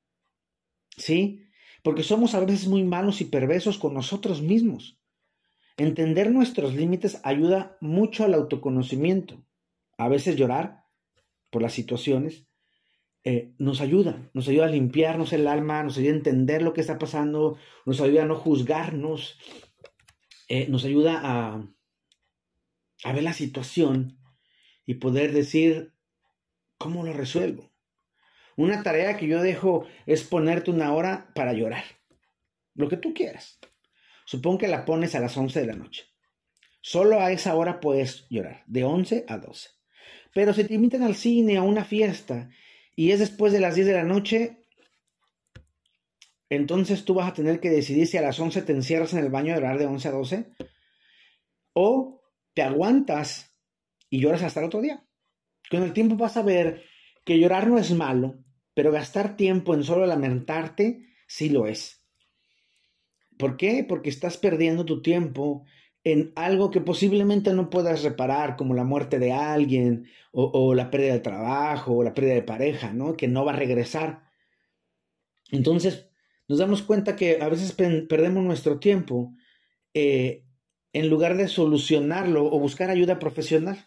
¿Sí? 0.96 1.44
Porque 1.82 2.02
somos 2.02 2.34
a 2.34 2.40
veces 2.40 2.66
muy 2.66 2.82
malos 2.82 3.20
y 3.20 3.26
perversos 3.26 3.78
con 3.78 3.94
nosotros 3.94 4.42
mismos. 4.42 4.98
Entender 5.76 6.30
nuestros 6.30 6.74
límites 6.74 7.20
ayuda 7.24 7.76
mucho 7.80 8.24
al 8.24 8.34
autoconocimiento 8.34 9.46
a 10.00 10.08
veces 10.08 10.36
llorar 10.36 10.86
por 11.50 11.60
las 11.60 11.74
situaciones, 11.74 12.46
eh, 13.22 13.52
nos 13.58 13.82
ayuda, 13.82 14.30
nos 14.32 14.48
ayuda 14.48 14.64
a 14.64 14.70
limpiarnos 14.70 15.34
el 15.34 15.46
alma, 15.46 15.82
nos 15.82 15.98
ayuda 15.98 16.12
a 16.12 16.16
entender 16.16 16.62
lo 16.62 16.72
que 16.72 16.80
está 16.80 16.98
pasando, 16.98 17.58
nos 17.84 18.00
ayuda 18.00 18.22
a 18.22 18.26
no 18.26 18.34
juzgarnos, 18.34 19.38
eh, 20.48 20.68
nos 20.68 20.86
ayuda 20.86 21.20
a, 21.22 21.68
a 23.04 23.12
ver 23.12 23.22
la 23.22 23.34
situación 23.34 24.18
y 24.86 24.94
poder 24.94 25.32
decir, 25.32 25.92
¿cómo 26.78 27.04
lo 27.04 27.12
resuelvo? 27.12 27.70
Una 28.56 28.82
tarea 28.82 29.18
que 29.18 29.28
yo 29.28 29.42
dejo 29.42 29.86
es 30.06 30.24
ponerte 30.24 30.70
una 30.70 30.94
hora 30.94 31.30
para 31.34 31.52
llorar, 31.52 31.84
lo 32.72 32.88
que 32.88 32.96
tú 32.96 33.12
quieras. 33.12 33.58
Supón 34.24 34.56
que 34.56 34.68
la 34.68 34.86
pones 34.86 35.14
a 35.14 35.20
las 35.20 35.36
11 35.36 35.60
de 35.60 35.66
la 35.66 35.76
noche. 35.76 36.06
Solo 36.80 37.20
a 37.20 37.32
esa 37.32 37.54
hora 37.54 37.80
puedes 37.80 38.26
llorar, 38.30 38.64
de 38.66 38.84
11 38.84 39.26
a 39.28 39.36
12. 39.36 39.79
Pero 40.34 40.52
si 40.52 40.64
te 40.64 40.74
invitan 40.74 41.02
al 41.02 41.16
cine, 41.16 41.56
a 41.56 41.62
una 41.62 41.84
fiesta, 41.84 42.50
y 42.94 43.10
es 43.10 43.18
después 43.18 43.52
de 43.52 43.60
las 43.60 43.74
10 43.74 43.86
de 43.86 43.92
la 43.94 44.04
noche, 44.04 44.64
entonces 46.48 47.04
tú 47.04 47.14
vas 47.14 47.28
a 47.28 47.34
tener 47.34 47.60
que 47.60 47.70
decidir 47.70 48.06
si 48.06 48.16
a 48.16 48.22
las 48.22 48.38
11 48.38 48.62
te 48.62 48.72
encierras 48.72 49.12
en 49.12 49.20
el 49.20 49.30
baño 49.30 49.54
de 49.54 49.60
llorar 49.60 49.78
de 49.78 49.86
11 49.86 50.08
a 50.08 50.10
12, 50.10 50.46
o 51.72 52.22
te 52.54 52.62
aguantas 52.62 53.56
y 54.08 54.20
lloras 54.20 54.42
hasta 54.42 54.60
el 54.60 54.66
otro 54.66 54.80
día. 54.80 55.04
Con 55.70 55.82
el 55.82 55.92
tiempo 55.92 56.16
vas 56.16 56.36
a 56.36 56.42
ver 56.42 56.84
que 57.24 57.38
llorar 57.38 57.68
no 57.68 57.78
es 57.78 57.92
malo, 57.92 58.44
pero 58.74 58.90
gastar 58.90 59.36
tiempo 59.36 59.74
en 59.74 59.84
solo 59.84 60.06
lamentarte 60.06 61.06
sí 61.26 61.48
lo 61.48 61.66
es. 61.66 62.04
¿Por 63.38 63.56
qué? 63.56 63.84
Porque 63.88 64.10
estás 64.10 64.36
perdiendo 64.36 64.84
tu 64.84 65.00
tiempo 65.00 65.64
en 66.04 66.32
algo 66.34 66.70
que 66.70 66.80
posiblemente 66.80 67.52
no 67.52 67.68
puedas 67.68 68.02
reparar, 68.02 68.56
como 68.56 68.74
la 68.74 68.84
muerte 68.84 69.18
de 69.18 69.32
alguien, 69.32 70.08
o, 70.32 70.74
la 70.74 70.90
pérdida 70.90 71.12
de 71.12 71.20
trabajo, 71.20 71.96
o 71.96 72.02
la 72.02 72.14
pérdida 72.14 72.34
de 72.34 72.42
pareja, 72.42 72.92
¿no? 72.92 73.16
Que 73.16 73.28
no 73.28 73.44
va 73.44 73.52
a 73.52 73.56
regresar. 73.56 74.22
Entonces, 75.50 76.08
nos 76.48 76.58
damos 76.58 76.82
cuenta 76.82 77.16
que 77.16 77.42
a 77.42 77.48
veces 77.48 77.72
perdemos 77.72 78.42
nuestro 78.42 78.78
tiempo 78.78 79.34
eh, 79.92 80.44
en 80.92 81.08
lugar 81.08 81.36
de 81.36 81.48
solucionarlo 81.48 82.46
o 82.46 82.58
buscar 82.58 82.90
ayuda 82.90 83.18
profesional. 83.18 83.86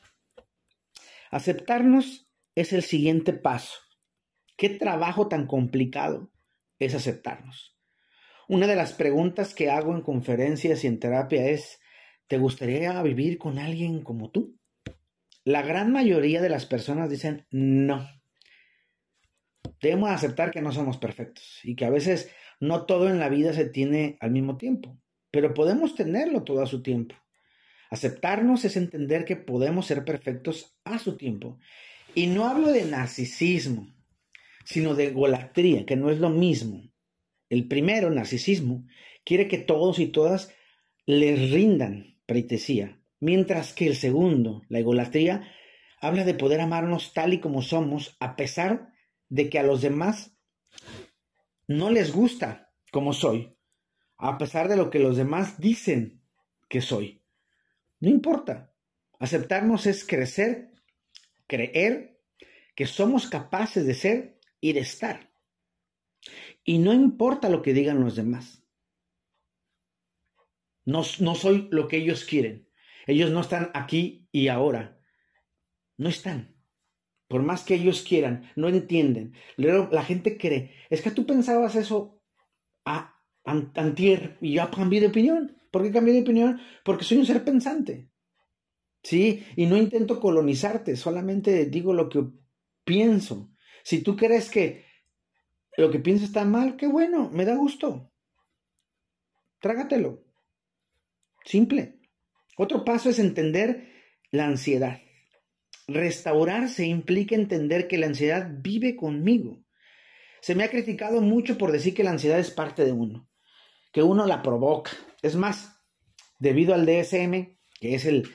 Aceptarnos 1.32 2.30
es 2.56 2.74
el 2.74 2.84
siguiente 2.84 3.34
paso. 3.34 3.80
¿Qué 4.56 4.70
trabajo 4.70 5.28
tan 5.28 5.48
complicado 5.48 6.32
es 6.78 6.94
aceptarnos? 6.94 7.76
Una 8.48 8.68
de 8.68 8.76
las 8.76 8.94
preguntas 8.94 9.56
que 9.56 9.72
hago 9.72 9.96
en 9.96 10.02
conferencias 10.02 10.84
y 10.84 10.88
en 10.88 11.00
terapia 11.00 11.48
es, 11.48 11.80
¿Te 12.34 12.40
gustaría 12.40 13.00
vivir 13.04 13.38
con 13.38 13.60
alguien 13.60 14.02
como 14.02 14.32
tú? 14.32 14.58
La 15.46 15.62
gran 15.62 15.92
mayoría 15.92 16.42
de 16.42 16.50
las 16.50 16.66
personas 16.66 17.12
dicen 17.12 17.46
no. 17.52 18.10
Debemos 19.80 20.10
aceptar 20.10 20.50
que 20.50 20.60
no 20.60 20.72
somos 20.72 20.98
perfectos 20.98 21.60
y 21.64 21.76
que 21.76 21.86
a 21.86 21.92
veces 21.92 22.32
no 22.60 22.88
todo 22.88 23.08
en 23.08 23.20
la 23.20 23.30
vida 23.30 23.54
se 23.54 23.66
tiene 23.66 24.18
al 24.20 24.32
mismo 24.32 24.58
tiempo, 24.58 25.00
pero 25.30 25.54
podemos 25.54 25.94
tenerlo 25.94 26.42
todo 26.42 26.64
a 26.64 26.66
su 26.66 26.82
tiempo. 26.82 27.14
Aceptarnos 27.92 28.66
es 28.66 28.78
entender 28.78 29.26
que 29.26 29.36
podemos 29.36 29.86
ser 29.86 30.04
perfectos 30.04 30.76
a 30.86 30.98
su 30.98 31.18
tiempo. 31.18 31.60
Y 32.16 32.26
no 32.26 32.48
hablo 32.48 32.70
de 32.70 32.86
narcisismo, 32.86 33.94
sino 34.66 34.96
de 34.96 35.12
golatría, 35.12 35.86
que 35.86 35.98
no 35.98 36.10
es 36.10 36.18
lo 36.18 36.32
mismo. 36.32 36.82
El 37.50 37.68
primero, 37.68 38.10
narcisismo, 38.10 38.88
quiere 39.24 39.48
que 39.48 39.60
todos 39.60 40.00
y 40.00 40.08
todas 40.08 40.52
les 41.06 41.52
rindan, 41.52 42.13
mientras 43.20 43.74
que 43.74 43.88
el 43.88 43.96
segundo, 43.96 44.64
la 44.70 44.80
egolatría, 44.80 45.52
habla 46.00 46.26
de 46.26 46.34
poder 46.34 46.62
amarnos 46.62 47.14
tal 47.14 47.34
y 47.34 47.40
como 47.40 47.62
somos, 47.62 48.18
a 48.20 48.36
pesar 48.36 48.94
de 49.30 49.50
que 49.50 49.60
a 49.60 49.64
los 49.64 49.82
demás 49.82 50.36
no 51.68 51.90
les 51.90 52.12
gusta 52.12 52.74
como 52.92 53.14
soy, 53.14 53.56
a 54.18 54.38
pesar 54.38 54.68
de 54.68 54.78
lo 54.78 54.90
que 54.90 55.00
los 55.00 55.18
demás 55.18 55.60
dicen 55.60 56.22
que 56.70 56.82
soy. 56.82 57.24
No 58.00 58.10
importa. 58.10 58.74
Aceptarnos 59.20 59.86
es 59.86 60.06
crecer, 60.06 60.72
creer 61.48 62.20
que 62.76 62.86
somos 62.86 63.28
capaces 63.28 63.86
de 63.86 63.94
ser 63.94 64.40
y 64.60 64.74
de 64.74 64.82
estar. 64.82 65.32
Y 66.64 66.80
no 66.80 66.94
importa 66.94 67.50
lo 67.50 67.62
que 67.62 67.74
digan 67.74 68.02
los 68.02 68.16
demás. 68.16 68.63
No, 70.86 71.04
no 71.20 71.36
soy 71.36 71.68
lo 71.72 71.88
que 71.88 71.98
ellos 71.98 72.26
quieren. 72.26 72.68
Ellos 73.08 73.32
no 73.32 73.42
están 73.42 73.72
aquí 73.74 74.28
y 74.32 74.48
ahora. 74.48 75.00
No 75.98 76.10
están. 76.10 76.56
Por 77.28 77.42
más 77.42 77.64
que 77.64 77.76
ellos 77.76 78.04
quieran, 78.04 78.52
no 78.56 78.68
entienden. 78.68 79.34
La 79.58 80.04
gente 80.04 80.38
cree, 80.38 80.76
es 80.90 81.02
que 81.02 81.12
tú 81.12 81.26
pensabas 81.26 81.76
eso 81.76 82.22
a 82.86 83.16
antier 83.46 84.38
y 84.42 84.56
ya 84.56 84.70
cambié 84.70 85.02
de 85.02 85.08
opinión. 85.08 85.58
¿Por 85.72 85.84
qué 85.84 85.92
cambié 85.92 86.14
de 86.14 86.22
opinión? 86.22 86.62
Porque 86.86 87.04
soy 87.04 87.18
un 87.18 87.26
ser 87.26 87.44
pensante. 87.44 88.10
¿Sí? 89.02 89.46
Y 89.56 89.66
no 89.66 89.78
intento 89.78 90.20
colonizarte, 90.20 90.96
solamente 90.96 91.66
digo 91.66 91.94
lo 91.94 92.08
que 92.08 92.26
pienso. 92.84 93.50
Si 93.84 94.02
tú 94.02 94.16
crees 94.16 94.50
que 94.50 94.86
lo 95.76 95.90
que 95.90 96.00
piensas 96.00 96.28
está 96.28 96.46
mal, 96.46 96.78
qué 96.78 96.88
bueno, 96.88 97.30
me 97.34 97.46
da 97.46 97.56
gusto. 97.56 98.12
Trágatelo. 99.60 100.23
Simple. 101.46 102.00
Otro 102.58 102.86
paso 102.86 103.10
es 103.10 103.20
entender 103.20 103.90
la 104.32 104.46
ansiedad. 104.46 105.02
Restaurarse 105.88 106.86
implica 106.86 107.36
entender 107.36 107.88
que 107.88 107.98
la 107.98 108.08
ansiedad 108.08 108.50
vive 108.62 108.96
conmigo. 108.96 109.64
Se 110.42 110.56
me 110.56 110.64
ha 110.64 110.70
criticado 110.70 111.22
mucho 111.22 111.58
por 111.58 111.72
decir 111.72 111.94
que 111.94 112.04
la 112.04 112.12
ansiedad 112.12 112.40
es 112.40 112.52
parte 112.52 112.86
de 112.86 112.92
uno, 112.92 113.30
que 113.92 114.04
uno 114.04 114.26
la 114.26 114.42
provoca. 114.42 114.92
Es 115.22 115.36
más, 115.36 115.80
debido 116.40 116.74
al 116.74 116.86
DSM, 116.86 117.58
que 117.80 117.96
es 117.96 118.06
el 118.06 118.30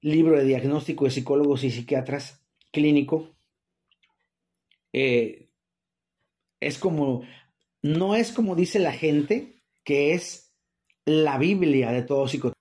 libro 0.00 0.38
de 0.38 0.44
diagnóstico 0.44 1.04
de 1.04 1.10
psicólogos 1.10 1.64
y 1.64 1.70
psiquiatras 1.70 2.46
clínico, 2.72 3.36
eh, 4.92 5.50
es 6.60 6.78
como, 6.78 7.22
no 7.82 8.14
es 8.14 8.32
como 8.32 8.56
dice 8.56 8.78
la 8.78 8.92
gente, 8.92 9.62
que 9.84 10.14
es 10.14 10.47
la 11.08 11.38
Biblia 11.38 11.90
de 11.90 12.02
todo 12.02 12.28
psicólogo. 12.28 12.54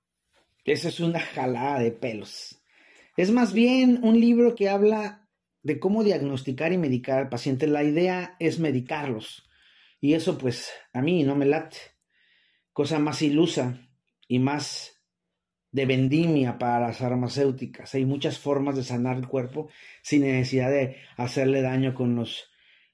Esa 0.63 0.88
es 0.88 1.00
una 1.00 1.20
jalada 1.20 1.80
de 1.80 1.92
pelos. 1.92 2.62
Es 3.18 3.32
más 3.32 3.54
bien 3.54 4.00
un 4.04 4.20
libro 4.20 4.56
que 4.56 4.70
habla 4.70 5.27
de 5.63 5.80
cómo 5.80 6.04
diagnosticar 6.04 6.72
y 6.72 6.77
medicar 6.77 7.20
al 7.20 7.30
paciente. 7.30 7.68
La 7.68 7.84
idea 7.84 8.36
es 8.39 8.60
medicarlos. 8.60 9.48
Y 10.00 10.13
eso 10.13 10.38
pues 10.38 10.72
a 10.94 11.01
mí 11.01 11.24
no 11.24 11.36
me 11.36 11.46
late. 11.46 11.77
Cosa 12.72 13.00
más 13.00 13.22
ilusa 13.22 13.82
y 14.27 14.39
más 14.39 15.01
de 15.72 15.86
vendimia 15.86 16.58
para 16.58 16.80
las 16.80 16.98
farmacéuticas. 16.98 17.94
Hay 17.96 18.06
muchas 18.06 18.39
formas 18.39 18.75
de 18.75 18.84
sanar 18.84 19.18
el 19.18 19.27
cuerpo 19.27 19.70
sin 20.01 20.22
necesidad 20.22 20.70
de 20.70 20.98
hacerle 21.18 21.62
daño 21.62 21.94
con 21.94 22.16
los 22.16 22.50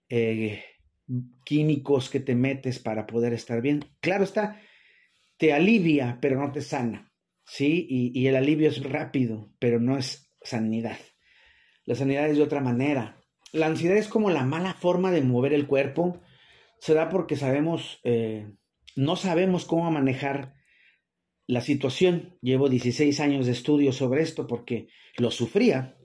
eh, 0.10 0.64
químicos 1.44 2.10
que 2.10 2.20
te 2.20 2.34
metes 2.34 2.80
para 2.80 3.06
poder 3.06 3.34
estar 3.34 3.62
bien. 3.62 3.86
Claro 4.00 4.24
está, 4.24 4.60
te 5.44 5.52
alivia, 5.52 6.20
pero 6.22 6.40
no 6.40 6.54
te 6.54 6.62
sana. 6.62 7.12
¿sí? 7.44 7.86
Y, 7.90 8.28
el 8.28 8.38
alivio 8.38 8.70
es 8.70 8.82
rápido, 8.82 9.52
pero 9.60 9.78
no 9.78 9.98
es 9.98 10.34
sanidad. 10.42 10.98
La 11.84 11.96
sanidad 11.96 12.30
es 12.30 12.38
de 12.38 12.44
otra 12.44 12.62
manera. 12.62 13.22
La 13.52 13.66
ansiedad 13.66 13.98
es 13.98 14.08
como 14.08 14.30
la 14.30 14.46
mala 14.46 14.74
forma 14.74 15.12
de 15.12 15.22
mover 15.22 15.52
el 15.52 15.68
cuerpo. 15.68 16.22
Se 16.80 16.94
da 16.94 17.10
porque 17.10 17.36
sabemos, 17.36 18.00
eh, 18.06 18.54
no 18.96 19.18
sabemos 19.18 19.66
cómo 19.66 19.92
manejar 19.92 20.54
la 21.46 21.60
situación. 21.60 22.38
Llevo 22.42 22.70
16 22.70 23.20
años 23.20 23.46
de 23.46 23.52
estudio 23.52 23.92
sobre 23.92 24.22
esto 24.22 24.48
porque 24.48 24.88
lo 25.18 25.30
sufría, 25.30 25.98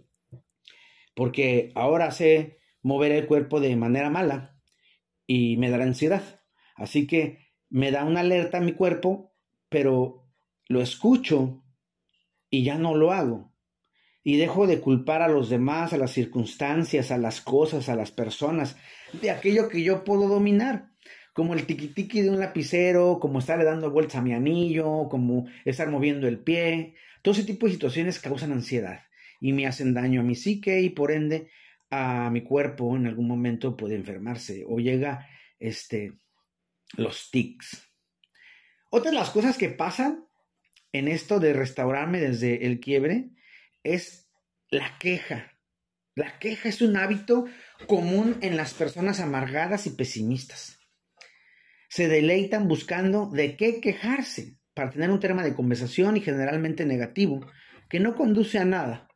porque 1.14 1.70
ahora 1.76 2.10
sé 2.10 2.58
mover 2.82 3.12
el 3.12 3.26
cuerpo 3.28 3.60
de 3.60 3.76
manera 3.76 4.10
mala 4.10 4.60
y 5.28 5.56
me 5.58 5.70
da 5.70 5.80
ansiedad. 5.80 6.42
Así 6.74 7.06
que 7.06 7.46
me 7.70 7.90
da 7.90 8.04
una 8.04 8.20
alerta 8.20 8.58
a 8.58 8.62
mi 8.62 8.72
cuerpo, 8.72 9.27
pero 9.68 10.26
lo 10.68 10.80
escucho 10.80 11.62
y 12.50 12.64
ya 12.64 12.76
no 12.78 12.94
lo 12.94 13.12
hago. 13.12 13.52
Y 14.22 14.36
dejo 14.36 14.66
de 14.66 14.80
culpar 14.80 15.22
a 15.22 15.28
los 15.28 15.48
demás, 15.48 15.92
a 15.92 15.96
las 15.96 16.10
circunstancias, 16.10 17.10
a 17.10 17.18
las 17.18 17.40
cosas, 17.40 17.88
a 17.88 17.96
las 17.96 18.10
personas, 18.10 18.76
de 19.12 19.30
aquello 19.30 19.68
que 19.68 19.82
yo 19.82 20.04
puedo 20.04 20.28
dominar 20.28 20.90
como 21.38 21.54
el 21.54 21.66
tiquitiqui 21.66 22.22
de 22.22 22.30
un 22.30 22.40
lapicero, 22.40 23.20
como 23.20 23.38
estarle 23.38 23.64
dando 23.64 23.92
vueltas 23.92 24.16
a 24.16 24.22
mi 24.22 24.34
anillo, 24.34 25.08
como 25.08 25.46
estar 25.64 25.88
moviendo 25.88 26.26
el 26.26 26.40
pie. 26.40 26.96
Todo 27.22 27.32
ese 27.32 27.44
tipo 27.44 27.66
de 27.66 27.74
situaciones 27.74 28.18
causan 28.18 28.50
ansiedad 28.50 29.02
y 29.40 29.52
me 29.52 29.68
hacen 29.68 29.94
daño 29.94 30.20
a 30.20 30.24
mi 30.24 30.34
psique 30.34 30.80
y 30.80 30.90
por 30.90 31.12
ende 31.12 31.48
a 31.90 32.28
mi 32.30 32.42
cuerpo 32.42 32.96
en 32.96 33.06
algún 33.06 33.28
momento 33.28 33.76
puede 33.76 33.94
enfermarse 33.94 34.64
o 34.66 34.80
llega 34.80 35.28
este 35.60 36.18
los 36.96 37.30
tics. 37.30 37.87
Otra 38.90 39.10
de 39.10 39.16
las 39.16 39.30
cosas 39.30 39.56
que 39.58 39.68
pasan 39.68 40.26
en 40.92 41.08
esto 41.08 41.40
de 41.40 41.52
restaurarme 41.52 42.20
desde 42.20 42.66
el 42.66 42.80
quiebre 42.80 43.30
es 43.82 44.30
la 44.70 44.98
queja. 44.98 45.52
La 46.14 46.38
queja 46.38 46.68
es 46.68 46.82
un 46.82 46.96
hábito 46.96 47.44
común 47.86 48.38
en 48.40 48.56
las 48.56 48.74
personas 48.74 49.20
amargadas 49.20 49.86
y 49.86 49.90
pesimistas 49.90 50.78
se 51.88 52.06
deleitan 52.06 52.68
buscando 52.68 53.26
de 53.30 53.56
qué 53.56 53.80
quejarse 53.80 54.58
para 54.74 54.90
tener 54.90 55.10
un 55.10 55.20
tema 55.20 55.42
de 55.42 55.54
conversación 55.54 56.16
y 56.16 56.20
generalmente 56.20 56.84
negativo 56.84 57.46
que 57.88 57.98
no 57.98 58.14
conduce 58.14 58.58
a 58.58 58.64
nada. 58.64 59.08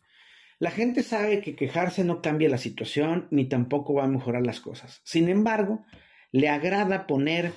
La 0.59 0.71
gente 0.71 1.03
sabe 1.03 1.41
que 1.41 1.55
quejarse 1.55 2.03
no 2.03 2.23
cambia 2.23 2.49
la 2.49 2.59
situación 2.59 3.29
ni 3.31 3.49
tampoco 3.49 3.95
va 3.95 4.05
a 4.05 4.09
mejorar 4.09 4.45
las 4.47 4.61
cosas. 4.61 5.03
Sin 5.05 5.29
embargo, 5.29 5.85
le 6.31 6.49
agrada 6.49 7.07
poner 7.07 7.53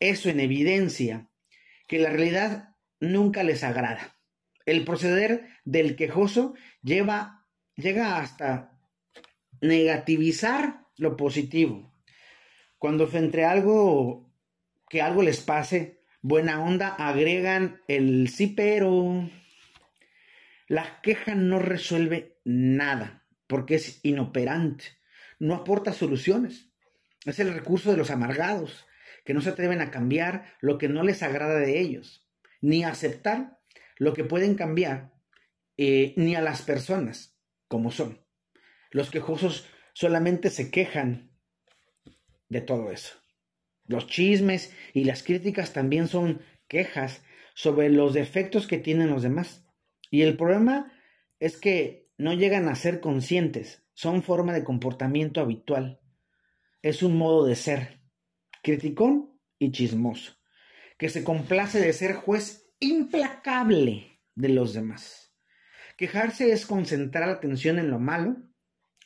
eso 0.00 0.28
en 0.28 0.40
evidencia, 0.40 1.28
que 1.88 1.98
la 1.98 2.10
realidad 2.10 2.76
nunca 3.00 3.42
les 3.42 3.62
agrada. 3.64 4.16
El 4.64 4.84
proceder 4.84 5.48
del 5.64 5.96
quejoso 5.96 6.54
lleva, 6.82 7.46
llega 7.76 8.18
hasta 8.18 8.78
negativizar 9.60 10.86
lo 10.96 11.16
positivo. 11.16 11.94
Cuando 12.78 13.06
frente 13.06 13.44
algo 13.44 14.32
que 14.88 15.02
algo 15.02 15.22
les 15.22 15.40
pase, 15.40 16.02
buena 16.20 16.62
onda, 16.62 16.88
agregan 16.88 17.80
el 17.88 18.28
sí, 18.28 18.48
pero 18.48 19.28
la 20.68 21.00
queja 21.00 21.34
no 21.34 21.58
resuelve 21.58 22.38
nada 22.44 23.24
porque 23.46 23.76
es 23.76 24.00
inoperante, 24.02 24.84
no 25.38 25.54
aporta 25.54 25.92
soluciones. 25.92 26.70
Es 27.24 27.38
el 27.38 27.52
recurso 27.52 27.90
de 27.90 27.96
los 27.96 28.10
amargados, 28.10 28.85
que 29.26 29.34
no 29.34 29.42
se 29.42 29.50
atreven 29.50 29.82
a 29.82 29.90
cambiar 29.90 30.54
lo 30.60 30.78
que 30.78 30.88
no 30.88 31.02
les 31.02 31.22
agrada 31.22 31.58
de 31.58 31.80
ellos, 31.80 32.26
ni 32.62 32.84
a 32.84 32.88
aceptar 32.88 33.58
lo 33.98 34.14
que 34.14 34.24
pueden 34.24 34.54
cambiar, 34.54 35.12
eh, 35.76 36.14
ni 36.16 36.34
a 36.34 36.40
las 36.40 36.62
personas 36.62 37.36
como 37.68 37.90
son. 37.90 38.24
Los 38.90 39.10
quejosos 39.10 39.66
solamente 39.92 40.48
se 40.48 40.70
quejan 40.70 41.32
de 42.48 42.60
todo 42.60 42.90
eso. 42.90 43.14
Los 43.84 44.06
chismes 44.06 44.72
y 44.94 45.04
las 45.04 45.22
críticas 45.22 45.72
también 45.72 46.08
son 46.08 46.40
quejas 46.68 47.22
sobre 47.54 47.90
los 47.90 48.14
defectos 48.14 48.66
que 48.66 48.78
tienen 48.78 49.10
los 49.10 49.22
demás. 49.22 49.64
Y 50.10 50.22
el 50.22 50.36
problema 50.36 50.92
es 51.40 51.56
que 51.56 52.08
no 52.16 52.32
llegan 52.32 52.68
a 52.68 52.74
ser 52.74 53.00
conscientes, 53.00 53.84
son 53.94 54.22
forma 54.22 54.52
de 54.52 54.64
comportamiento 54.64 55.40
habitual. 55.40 56.00
Es 56.82 57.02
un 57.02 57.16
modo 57.16 57.44
de 57.44 57.56
ser, 57.56 58.00
criticón 58.66 59.38
y 59.60 59.70
chismoso, 59.70 60.32
que 60.98 61.08
se 61.08 61.22
complace 61.22 61.78
de 61.78 61.92
ser 61.92 62.14
juez 62.14 62.68
implacable 62.80 64.20
de 64.34 64.48
los 64.48 64.74
demás. 64.74 65.32
Quejarse 65.96 66.50
es 66.50 66.66
concentrar 66.66 67.28
la 67.28 67.34
atención 67.34 67.78
en 67.78 67.92
lo 67.92 68.00
malo, 68.00 68.36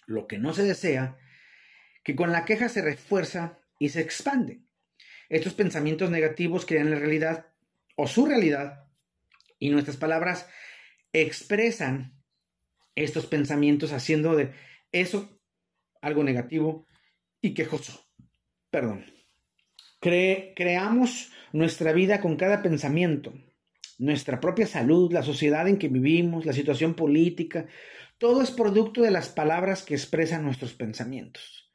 lo 0.06 0.26
que 0.26 0.38
no 0.38 0.54
se 0.54 0.62
desea, 0.62 1.18
que 2.02 2.16
con 2.16 2.32
la 2.32 2.46
queja 2.46 2.70
se 2.70 2.80
refuerza 2.80 3.60
y 3.78 3.90
se 3.90 4.00
expande. 4.00 4.62
Estos 5.28 5.52
pensamientos 5.52 6.10
negativos 6.10 6.64
crean 6.64 6.90
la 6.90 6.98
realidad 6.98 7.52
o 7.96 8.06
su 8.06 8.24
realidad 8.24 8.86
y 9.58 9.68
nuestras 9.68 9.98
palabras 9.98 10.48
expresan 11.12 12.18
estos 12.94 13.26
pensamientos 13.26 13.92
haciendo 13.92 14.36
de 14.36 14.54
eso 14.90 15.38
algo 16.00 16.24
negativo 16.24 16.86
y 17.42 17.52
quejoso. 17.52 18.06
Perdón. 18.70 19.19
Creamos 20.00 21.30
nuestra 21.52 21.92
vida 21.92 22.20
con 22.20 22.36
cada 22.36 22.62
pensamiento, 22.62 23.32
nuestra 23.98 24.40
propia 24.40 24.66
salud, 24.66 25.12
la 25.12 25.22
sociedad 25.22 25.68
en 25.68 25.78
que 25.78 25.88
vivimos, 25.88 26.46
la 26.46 26.52
situación 26.52 26.94
política, 26.94 27.66
todo 28.18 28.42
es 28.42 28.50
producto 28.50 29.02
de 29.02 29.10
las 29.10 29.28
palabras 29.28 29.82
que 29.82 29.94
expresan 29.94 30.44
nuestros 30.44 30.72
pensamientos. 30.74 31.70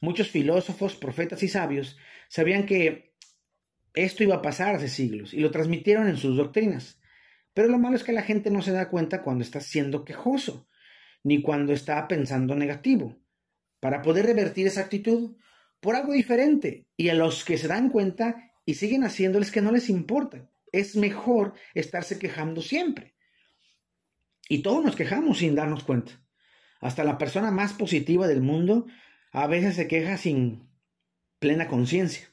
Muchos 0.00 0.28
filósofos, 0.28 0.94
profetas 0.94 1.42
y 1.42 1.48
sabios 1.48 1.96
sabían 2.28 2.66
que 2.66 3.14
esto 3.94 4.22
iba 4.22 4.36
a 4.36 4.42
pasar 4.42 4.74
hace 4.74 4.88
siglos 4.88 5.32
y 5.32 5.40
lo 5.40 5.50
transmitieron 5.50 6.08
en 6.08 6.16
sus 6.18 6.36
doctrinas. 6.36 7.00
Pero 7.54 7.68
lo 7.68 7.78
malo 7.78 7.96
es 7.96 8.04
que 8.04 8.12
la 8.12 8.22
gente 8.22 8.50
no 8.50 8.60
se 8.60 8.72
da 8.72 8.90
cuenta 8.90 9.22
cuando 9.22 9.42
está 9.42 9.60
siendo 9.60 10.04
quejoso, 10.04 10.68
ni 11.24 11.40
cuando 11.40 11.72
está 11.72 12.06
pensando 12.06 12.54
negativo, 12.54 13.16
para 13.80 14.02
poder 14.02 14.26
revertir 14.26 14.66
esa 14.66 14.82
actitud 14.82 15.36
por 15.80 15.96
algo 15.96 16.12
diferente. 16.12 16.86
Y 16.96 17.08
a 17.08 17.14
los 17.14 17.44
que 17.44 17.58
se 17.58 17.68
dan 17.68 17.90
cuenta 17.90 18.52
y 18.64 18.74
siguen 18.74 19.04
haciéndoles 19.04 19.50
que 19.50 19.62
no 19.62 19.72
les 19.72 19.88
importa. 19.88 20.50
Es 20.72 20.96
mejor 20.96 21.54
estarse 21.74 22.18
quejando 22.18 22.60
siempre. 22.60 23.14
Y 24.48 24.62
todos 24.62 24.84
nos 24.84 24.96
quejamos 24.96 25.38
sin 25.38 25.54
darnos 25.54 25.84
cuenta. 25.84 26.20
Hasta 26.80 27.04
la 27.04 27.18
persona 27.18 27.50
más 27.50 27.72
positiva 27.72 28.28
del 28.28 28.42
mundo 28.42 28.86
a 29.32 29.46
veces 29.46 29.74
se 29.76 29.88
queja 29.88 30.16
sin 30.16 30.68
plena 31.38 31.68
conciencia. 31.68 32.28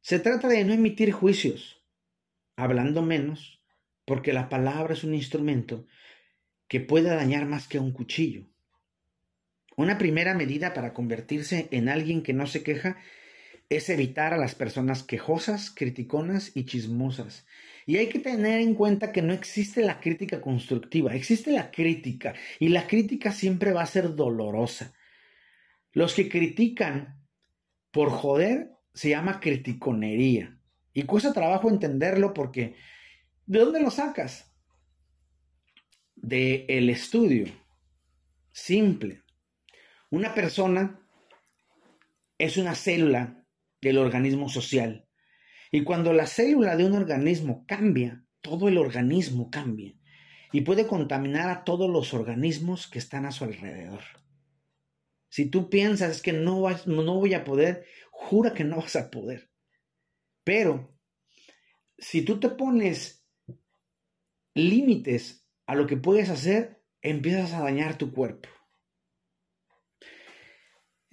Se 0.00 0.18
trata 0.18 0.48
de 0.48 0.64
no 0.64 0.72
emitir 0.72 1.12
juicios, 1.12 1.82
hablando 2.56 3.02
menos, 3.02 3.62
porque 4.04 4.32
la 4.32 4.48
palabra 4.48 4.92
es 4.94 5.04
un 5.04 5.14
instrumento 5.14 5.86
que 6.68 6.80
puede 6.80 7.08
dañar 7.08 7.46
más 7.46 7.68
que 7.68 7.78
un 7.78 7.92
cuchillo. 7.92 8.46
Una 9.76 9.98
primera 9.98 10.34
medida 10.34 10.72
para 10.74 10.92
convertirse 10.92 11.68
en 11.70 11.88
alguien 11.88 12.22
que 12.22 12.32
no 12.32 12.46
se 12.46 12.62
queja 12.62 12.96
es 13.68 13.88
evitar 13.88 14.32
a 14.32 14.36
las 14.36 14.54
personas 14.54 15.02
quejosas, 15.02 15.70
criticonas 15.70 16.52
y 16.54 16.64
chismosas. 16.64 17.46
Y 17.86 17.96
hay 17.96 18.08
que 18.08 18.18
tener 18.18 18.60
en 18.60 18.74
cuenta 18.74 19.12
que 19.12 19.22
no 19.22 19.32
existe 19.32 19.82
la 19.82 20.00
crítica 20.00 20.40
constructiva, 20.40 21.14
existe 21.14 21.50
la 21.50 21.70
crítica 21.70 22.34
y 22.58 22.68
la 22.68 22.86
crítica 22.86 23.32
siempre 23.32 23.72
va 23.72 23.82
a 23.82 23.86
ser 23.86 24.14
dolorosa. 24.14 24.94
Los 25.92 26.14
que 26.14 26.28
critican 26.28 27.24
por 27.90 28.10
joder 28.10 28.70
se 28.92 29.10
llama 29.10 29.40
criticonería. 29.40 30.58
Y 30.92 31.02
cuesta 31.02 31.32
trabajo 31.32 31.68
entenderlo 31.68 32.32
porque 32.32 32.76
¿de 33.46 33.58
dónde 33.58 33.80
lo 33.80 33.90
sacas? 33.90 34.52
De 36.14 36.64
el 36.68 36.88
estudio. 36.88 37.46
Simple. 38.52 39.23
Una 40.14 40.32
persona 40.32 41.04
es 42.38 42.56
una 42.56 42.76
célula 42.76 43.44
del 43.82 43.98
organismo 43.98 44.48
social. 44.48 45.08
Y 45.72 45.82
cuando 45.82 46.12
la 46.12 46.28
célula 46.28 46.76
de 46.76 46.84
un 46.84 46.92
organismo 46.92 47.64
cambia, 47.66 48.24
todo 48.40 48.68
el 48.68 48.78
organismo 48.78 49.50
cambia. 49.50 49.92
Y 50.52 50.60
puede 50.60 50.86
contaminar 50.86 51.50
a 51.50 51.64
todos 51.64 51.90
los 51.90 52.14
organismos 52.14 52.86
que 52.86 53.00
están 53.00 53.26
a 53.26 53.32
su 53.32 53.42
alrededor. 53.42 54.02
Si 55.30 55.46
tú 55.46 55.68
piensas 55.68 56.22
que 56.22 56.32
no, 56.32 56.60
vas, 56.60 56.86
no 56.86 57.16
voy 57.16 57.34
a 57.34 57.42
poder, 57.42 57.84
jura 58.12 58.54
que 58.54 58.62
no 58.62 58.76
vas 58.76 58.94
a 58.94 59.10
poder. 59.10 59.50
Pero 60.44 60.96
si 61.98 62.22
tú 62.22 62.38
te 62.38 62.50
pones 62.50 63.26
límites 64.54 65.44
a 65.66 65.74
lo 65.74 65.88
que 65.88 65.96
puedes 65.96 66.30
hacer, 66.30 66.84
empiezas 67.02 67.52
a 67.52 67.64
dañar 67.64 67.98
tu 67.98 68.12
cuerpo. 68.12 68.53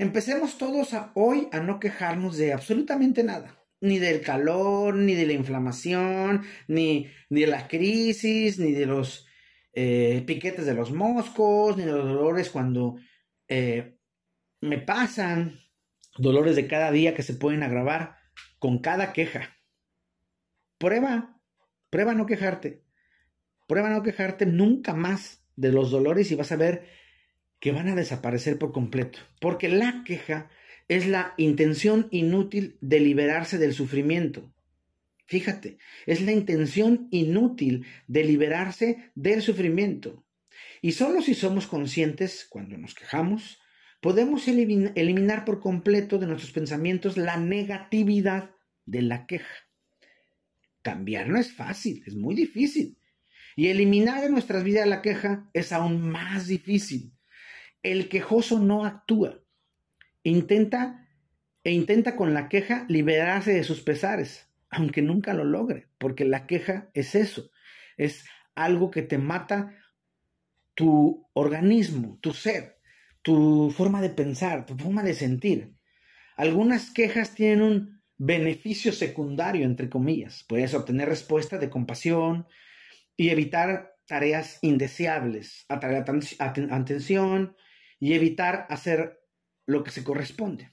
Empecemos 0.02 0.58
todos 0.58 0.96
hoy 1.14 1.48
a 1.52 1.60
no 1.60 1.80
quejarnos 1.80 2.36
de 2.36 2.54
absolutamente 2.54 3.24
nada. 3.24 3.64
Ni 3.82 4.00
del 4.00 4.22
calor, 4.22 4.96
ni 4.96 5.14
de 5.14 5.28
la 5.28 5.34
inflamación, 5.34 6.42
ni, 6.68 7.12
de 7.30 7.46
la 7.46 7.68
crisis, 7.68 8.58
ni 8.58 8.72
de 8.72 8.88
los 8.88 9.28
eh, 9.74 10.24
piquetes 10.26 10.66
de 10.66 10.74
los 10.74 10.92
moscos, 10.92 11.78
ni 11.78 11.84
de 11.84 11.92
los 11.92 12.08
dolores 12.08 12.50
cuando 12.50 12.96
eh, 13.48 13.96
me 14.60 14.80
pasan 14.80 15.60
dolores 16.18 16.56
de 16.56 16.66
cada 16.66 16.90
día 16.90 17.14
que 17.14 17.22
se 17.22 17.36
pueden 17.36 17.62
agravar 17.62 18.18
con 18.58 18.80
cada 18.80 19.14
queja. 19.14 19.56
Prueba, 20.80 21.40
prueba 21.92 22.16
no 22.16 22.26
quejarte. 22.26 22.84
Prueba 23.68 23.92
no 23.92 24.02
quejarte 24.02 24.48
nunca 24.48 24.96
más 24.96 25.46
de 25.56 25.72
los 25.72 25.92
dolores 25.92 26.32
y 26.32 26.36
vas 26.36 26.52
a 26.52 26.56
ver 26.56 27.01
que 27.62 27.72
van 27.72 27.88
a 27.88 27.96
desaparecer 27.96 28.58
por 28.58 28.74
completo. 28.74 29.20
Porque 29.40 29.70
la 29.70 30.04
queja 30.04 30.50
es 30.90 31.08
la 31.08 31.34
intención 31.38 32.10
inútil 32.12 32.76
de 32.82 33.00
liberarse 33.00 33.58
del 33.58 33.74
sufrimiento. 33.74 34.52
Fíjate, 35.28 35.78
es 36.06 36.22
la 36.22 36.34
intención 36.34 37.08
inútil 37.12 37.86
de 38.08 38.26
liberarse 38.26 39.12
del 39.16 39.42
sufrimiento. 39.42 40.26
Y 40.82 40.92
solo 40.94 41.22
si 41.22 41.36
somos 41.36 41.68
conscientes 41.68 42.46
cuando 42.50 42.78
nos 42.78 42.96
quejamos, 42.96 43.60
podemos 44.02 44.48
eliminar 44.48 45.46
por 45.46 45.62
completo 45.62 46.18
de 46.18 46.28
nuestros 46.28 46.52
pensamientos 46.52 47.16
la 47.16 47.38
negatividad 47.38 48.52
de 48.86 49.04
la 49.04 49.28
queja. 49.28 49.70
Cambiar 50.82 51.30
no 51.30 51.38
es 51.38 51.54
fácil, 51.54 52.04
es 52.08 52.16
muy 52.16 52.34
difícil. 52.34 52.98
Y 53.56 53.68
eliminar 53.68 54.22
de 54.24 54.32
nuestras 54.32 54.64
vidas 54.64 54.88
la 54.88 55.04
queja 55.04 55.48
es 55.54 55.72
aún 55.72 56.10
más 56.10 56.48
difícil. 56.48 57.14
El 57.84 58.10
quejoso 58.10 58.60
no 58.60 58.86
actúa. 58.86 59.40
Intenta 60.24 61.08
e 61.64 61.72
intenta 61.72 62.16
con 62.16 62.34
la 62.34 62.50
queja 62.50 62.86
liberarse 62.88 63.54
de 63.54 63.64
sus 63.64 63.82
pesares, 63.82 64.50
aunque 64.70 65.02
nunca 65.02 65.34
lo 65.34 65.44
logre, 65.44 65.90
porque 65.98 66.26
la 66.26 66.48
queja 66.48 66.90
es 66.94 67.14
eso, 67.14 67.52
es 67.98 68.26
algo 68.56 68.90
que 68.90 69.04
te 69.04 69.20
mata 69.20 69.76
tu 70.74 71.28
organismo, 71.34 72.18
tu 72.22 72.34
ser 72.34 72.82
tu 73.22 73.72
forma 73.76 74.02
de 74.02 74.10
pensar, 74.10 74.66
tu 74.66 74.76
forma 74.78 75.04
de 75.04 75.14
sentir. 75.14 75.76
Algunas 76.36 76.92
quejas 76.92 77.34
tienen 77.36 77.62
un 77.62 78.02
beneficio 78.18 78.92
secundario, 78.92 79.66
entre 79.66 79.90
comillas. 79.90 80.46
Puedes 80.48 80.74
obtener 80.74 81.10
respuesta 81.10 81.58
de 81.58 81.70
compasión 81.70 82.48
y 83.16 83.30
evitar 83.30 83.96
tareas 84.08 84.60
indeseables, 84.62 85.66
atraer 85.70 86.04
atención 86.40 87.56
y 88.02 88.16
evitar 88.16 88.66
hacer 88.70 89.22
lo 89.66 89.84
que 89.84 89.92
se 89.92 90.04
corresponde. 90.04 90.72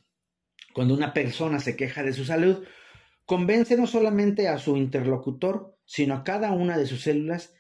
Cuando 0.73 0.95
una 0.95 1.13
persona 1.13 1.61
se 1.61 1.77
queja 1.77 2.03
de 2.03 2.15
su 2.15 2.25
salud, 2.25 2.67
convence 3.27 3.77
no 3.77 3.87
solamente 3.87 4.49
a 4.49 4.59
su 4.59 4.77
interlocutor, 4.77 5.79
sino 5.85 6.15
a 6.15 6.25
cada 6.25 6.53
una 6.53 6.79
de 6.79 6.87
sus 6.87 7.03
células 7.03 7.55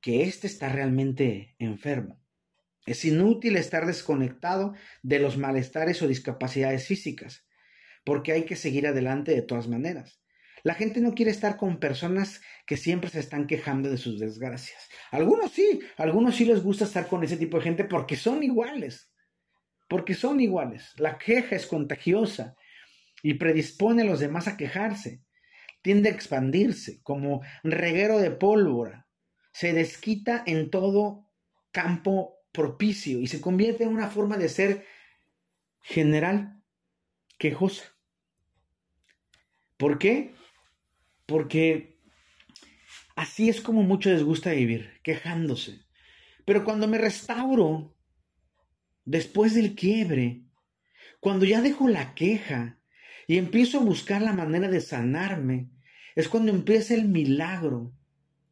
que 0.00 0.24
éste 0.24 0.48
está 0.48 0.68
realmente 0.68 1.54
enfermo. 1.60 2.20
Es 2.86 3.04
inútil 3.04 3.56
estar 3.56 3.86
desconectado 3.86 4.74
de 5.02 5.20
los 5.20 5.38
malestares 5.38 6.02
o 6.02 6.08
discapacidades 6.08 6.86
físicas, 6.86 7.46
porque 8.04 8.32
hay 8.32 8.44
que 8.44 8.56
seguir 8.56 8.88
adelante 8.88 9.32
de 9.32 9.42
todas 9.42 9.68
maneras. 9.68 10.20
La 10.62 10.74
gente 10.74 11.00
no 11.00 11.14
quiere 11.14 11.30
estar 11.30 11.56
con 11.56 11.78
personas 11.78 12.40
que 12.66 12.76
siempre 12.76 13.10
se 13.10 13.20
están 13.20 13.46
quejando 13.46 13.90
de 13.90 13.96
sus 13.96 14.18
desgracias. 14.18 14.88
Algunos 15.10 15.52
sí, 15.52 15.80
algunos 15.96 16.36
sí 16.36 16.44
les 16.44 16.62
gusta 16.62 16.84
estar 16.84 17.08
con 17.08 17.22
ese 17.24 17.36
tipo 17.36 17.58
de 17.58 17.64
gente 17.64 17.84
porque 17.84 18.16
son 18.16 18.42
iguales, 18.42 19.10
porque 19.88 20.14
son 20.14 20.40
iguales. 20.40 20.92
La 20.96 21.18
queja 21.18 21.56
es 21.56 21.66
contagiosa 21.66 22.56
y 23.22 23.34
predispone 23.34 24.02
a 24.02 24.06
los 24.06 24.20
demás 24.20 24.48
a 24.48 24.56
quejarse. 24.56 25.22
Tiende 25.82 26.08
a 26.08 26.12
expandirse 26.12 27.00
como 27.02 27.42
reguero 27.62 28.18
de 28.18 28.30
pólvora. 28.30 29.06
Se 29.52 29.72
desquita 29.72 30.42
en 30.46 30.70
todo 30.70 31.28
campo 31.70 32.38
propicio 32.52 33.20
y 33.20 33.28
se 33.28 33.40
convierte 33.40 33.84
en 33.84 33.90
una 33.90 34.08
forma 34.08 34.36
de 34.36 34.48
ser 34.48 34.84
general, 35.80 36.60
quejosa. 37.38 37.84
¿Por 39.76 39.98
qué? 39.98 40.34
Porque 41.28 42.00
así 43.16 43.50
es 43.50 43.60
como 43.60 43.82
mucho 43.82 44.08
les 44.08 44.22
gusta 44.22 44.52
vivir, 44.52 44.98
quejándose. 45.02 45.82
Pero 46.46 46.64
cuando 46.64 46.88
me 46.88 46.96
restauro, 46.96 47.94
después 49.04 49.52
del 49.52 49.74
quiebre, 49.74 50.44
cuando 51.20 51.44
ya 51.44 51.60
dejo 51.60 51.86
la 51.86 52.14
queja 52.14 52.80
y 53.26 53.36
empiezo 53.36 53.78
a 53.78 53.84
buscar 53.84 54.22
la 54.22 54.32
manera 54.32 54.68
de 54.68 54.80
sanarme, 54.80 55.68
es 56.16 56.30
cuando 56.30 56.50
empieza 56.50 56.94
el 56.94 57.04
milagro, 57.04 57.92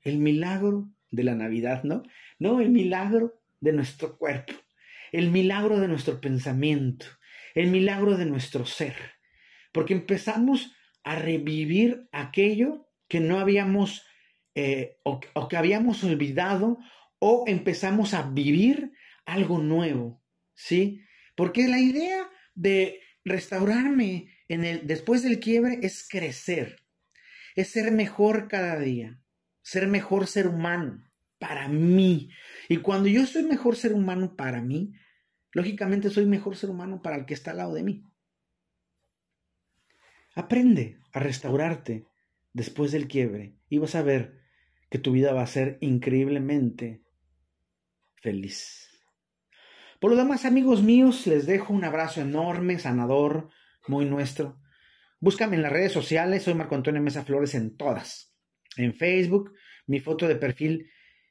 el 0.03 0.19
milagro 0.19 0.91
de 1.11 1.25
la 1.25 1.35
Navidad, 1.35 1.83
¿no? 1.83 2.03
No, 2.39 2.61
el 2.61 2.69
milagro 2.69 3.41
de 3.59 3.73
nuestro 3.73 4.19
cuerpo, 4.19 4.53
el 5.13 5.31
milagro 5.31 5.81
de 5.81 5.89
nuestro 5.89 6.21
pensamiento, 6.21 7.07
el 7.55 7.69
milagro 7.69 8.19
de 8.19 8.27
nuestro 8.27 8.67
ser, 8.67 8.97
porque 9.73 9.95
empezamos 9.95 10.76
a 11.07 11.15
revivir 11.15 12.09
aquello 12.11 12.91
que 13.09 13.21
no 13.21 13.39
habíamos 13.39 14.05
eh, 14.57 14.99
o, 15.05 15.21
o 15.35 15.49
que 15.49 15.57
habíamos 15.57 16.03
olvidado 16.03 16.79
o 17.21 17.45
empezamos 17.47 18.13
a 18.13 18.23
vivir 18.23 18.93
algo 19.25 19.59
nuevo, 19.59 20.21
¿sí? 20.55 21.01
Porque 21.37 21.69
la 21.69 21.79
idea 21.79 22.29
de 22.57 23.01
restaurarme 23.25 24.35
en 24.49 24.65
el, 24.65 24.87
después 24.89 25.23
del 25.23 25.39
quiebre 25.39 25.79
es 25.83 26.09
crecer, 26.09 26.83
es 27.55 27.69
ser 27.69 27.93
mejor 27.93 28.49
cada 28.49 28.77
día, 28.81 29.21
ser 29.63 29.87
mejor 29.87 30.27
ser 30.27 30.49
humano, 30.49 31.05
para 31.39 31.69
mí. 31.69 32.31
Y 32.69 32.79
cuando 32.79 33.09
yo 33.09 33.27
soy 33.27 33.45
mejor 33.45 33.77
ser 33.77 33.93
humano 33.93 34.35
para 34.35 34.61
mí, 34.61 34.93
lógicamente 35.53 36.11
soy 36.11 36.27
mejor 36.27 36.57
ser 36.57 36.71
humano 36.71 37.01
para 37.01 37.15
el 37.15 37.27
que 37.27 37.35
está 37.35 37.53
al 37.53 37.59
lado 37.59 37.75
de 37.75 37.85
mí. 37.85 38.03
Aprende 40.37 40.99
a 41.15 41.19
restaurarte 41.19 42.07
después 42.53 42.93
del 42.93 43.09
quiebre 43.09 43.57
y 43.71 43.79
vas 43.79 43.95
a 43.95 44.03
ver 44.03 44.43
que 44.91 44.99
tu 44.99 45.13
vida 45.13 45.33
va 45.33 45.41
a 45.43 45.47
ser 45.47 45.79
increíblemente 45.81 47.03
feliz. 48.17 48.91
Por 49.99 50.11
lo 50.11 50.17
demás, 50.19 50.45
amigos 50.45 50.83
míos, 50.83 51.27
les 51.27 51.47
dejo 51.47 51.73
un 51.73 51.85
abrazo 51.85 52.21
enorme, 52.21 52.79
sanador, 52.79 53.49
muy 53.89 54.05
nuestro. 54.05 54.61
Búscame 55.21 55.57
en 55.57 55.63
las 55.63 55.73
redes 55.73 55.93
sociales, 55.93 56.43
soy 56.43 56.53
Marco 56.53 56.75
Antonio 56.75 57.01
Mesa 57.01 57.25
Flores 57.25 57.55
en 57.55 57.75
todas. 57.75 58.37
En 58.77 58.95
Facebook, 58.95 59.55
mi 59.87 60.01
foto 60.01 60.29
de 60.29 60.37
perfil 60.37 60.91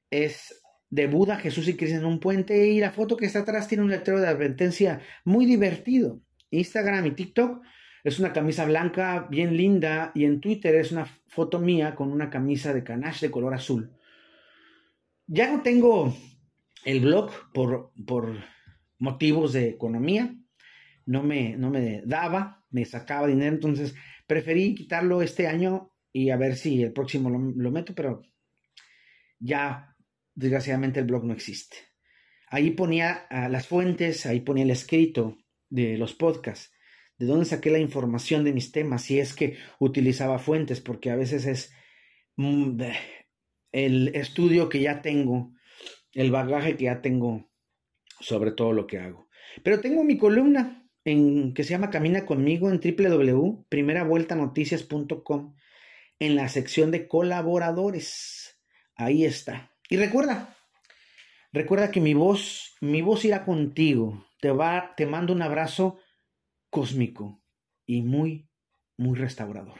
es 0.09 0.63
de 0.89 1.05
Buda, 1.05 1.37
Jesús 1.37 1.67
y 1.67 1.75
Cristo 1.75 1.97
en 1.97 2.05
un 2.05 2.19
puente 2.19 2.69
y 2.69 2.79
la 2.79 2.89
foto 2.89 3.17
que 3.17 3.27
está 3.27 3.39
atrás 3.39 3.67
tiene 3.67 3.83
un 3.83 3.91
letrero 3.91 4.19
de 4.19 4.29
advertencia 4.29 5.01
muy 5.23 5.45
divertido. 5.45 6.23
Instagram 6.49 7.05
y 7.05 7.11
TikTok 7.11 7.61
es 8.05 8.19
una 8.19 8.33
camisa 8.33 8.65
blanca 8.65 9.25
bien 9.31 9.57
linda 9.57 10.11
y 10.13 10.25
en 10.25 10.39
Twitter 10.39 10.75
es 10.75 10.91
una 10.91 11.05
foto 11.05 11.57
mía 11.57 11.95
con 11.95 12.11
una 12.11 12.29
camisa 12.29 12.71
de 12.71 12.83
canache 12.83 13.25
de 13.25 13.31
color 13.31 13.55
azul. 13.55 13.97
Ya 15.25 15.51
no 15.51 15.63
tengo 15.63 16.15
el 16.83 16.99
blog 16.99 17.31
por, 17.51 17.91
por 18.05 18.37
motivos 18.99 19.53
de 19.53 19.69
economía, 19.69 20.35
no 21.07 21.23
me, 21.23 21.57
no 21.57 21.71
me 21.71 22.03
daba, 22.05 22.63
me 22.69 22.85
sacaba 22.85 23.25
dinero, 23.25 23.55
entonces 23.55 23.95
preferí 24.27 24.75
quitarlo 24.75 25.23
este 25.23 25.47
año 25.47 25.91
y 26.13 26.29
a 26.29 26.37
ver 26.37 26.57
si 26.57 26.83
el 26.83 26.93
próximo 26.93 27.31
lo, 27.31 27.71
meto, 27.71 27.95
pero 27.95 28.21
ya 29.39 29.95
desgraciadamente 30.35 30.99
el 30.99 31.07
blog 31.07 31.25
no 31.25 31.33
existe. 31.33 31.77
Ahí 32.49 32.69
ponía 32.69 33.25
ah, 33.31 33.49
las 33.49 33.67
fuentes, 33.67 34.27
ahí 34.27 34.41
ponía 34.41 34.63
el 34.63 34.69
escrito 34.69 35.39
de 35.71 35.97
los 35.97 36.13
podcasts, 36.13 36.71
de 37.17 37.25
dónde 37.25 37.45
saqué 37.45 37.71
la 37.71 37.79
información 37.79 38.43
de 38.43 38.53
mis 38.53 38.71
temas, 38.71 39.01
si 39.03 39.19
es 39.19 39.33
que 39.33 39.57
utilizaba 39.79 40.39
fuentes, 40.39 40.81
porque 40.81 41.11
a 41.11 41.15
veces 41.15 41.45
es 41.45 41.73
mm, 42.35 42.81
el 43.71 44.09
estudio 44.15 44.69
que 44.69 44.81
ya 44.81 45.01
tengo, 45.01 45.53
el 46.13 46.31
bagaje 46.31 46.77
que 46.77 46.85
ya 46.85 47.01
tengo 47.01 47.49
sobre 48.19 48.51
todo 48.51 48.73
lo 48.73 48.87
que 48.87 48.99
hago. 48.99 49.27
Pero 49.63 49.79
tengo 49.79 50.03
mi 50.03 50.17
columna 50.17 50.89
en, 51.03 51.53
que 51.53 51.63
se 51.63 51.69
llama 51.71 51.89
Camina 51.89 52.25
conmigo 52.25 52.69
en 52.69 52.79
www.primeravueltanoticias.com 52.79 55.55
en 56.19 56.35
la 56.35 56.49
sección 56.49 56.91
de 56.91 57.07
colaboradores. 57.07 58.59
Ahí 58.95 59.25
está. 59.25 59.71
Y 59.89 59.97
recuerda, 59.97 60.55
recuerda 61.51 61.89
que 61.91 62.01
mi 62.01 62.13
voz, 62.13 62.75
mi 62.81 63.01
voz 63.01 63.25
irá 63.25 63.43
contigo. 63.45 64.25
Te 64.41 64.51
va, 64.51 64.93
te 64.95 65.05
mando 65.05 65.33
un 65.33 65.41
abrazo 65.41 65.99
cósmico 66.75 67.41
y 67.85 68.01
muy, 68.01 68.49
muy 68.97 69.17
restaurador. 69.17 69.79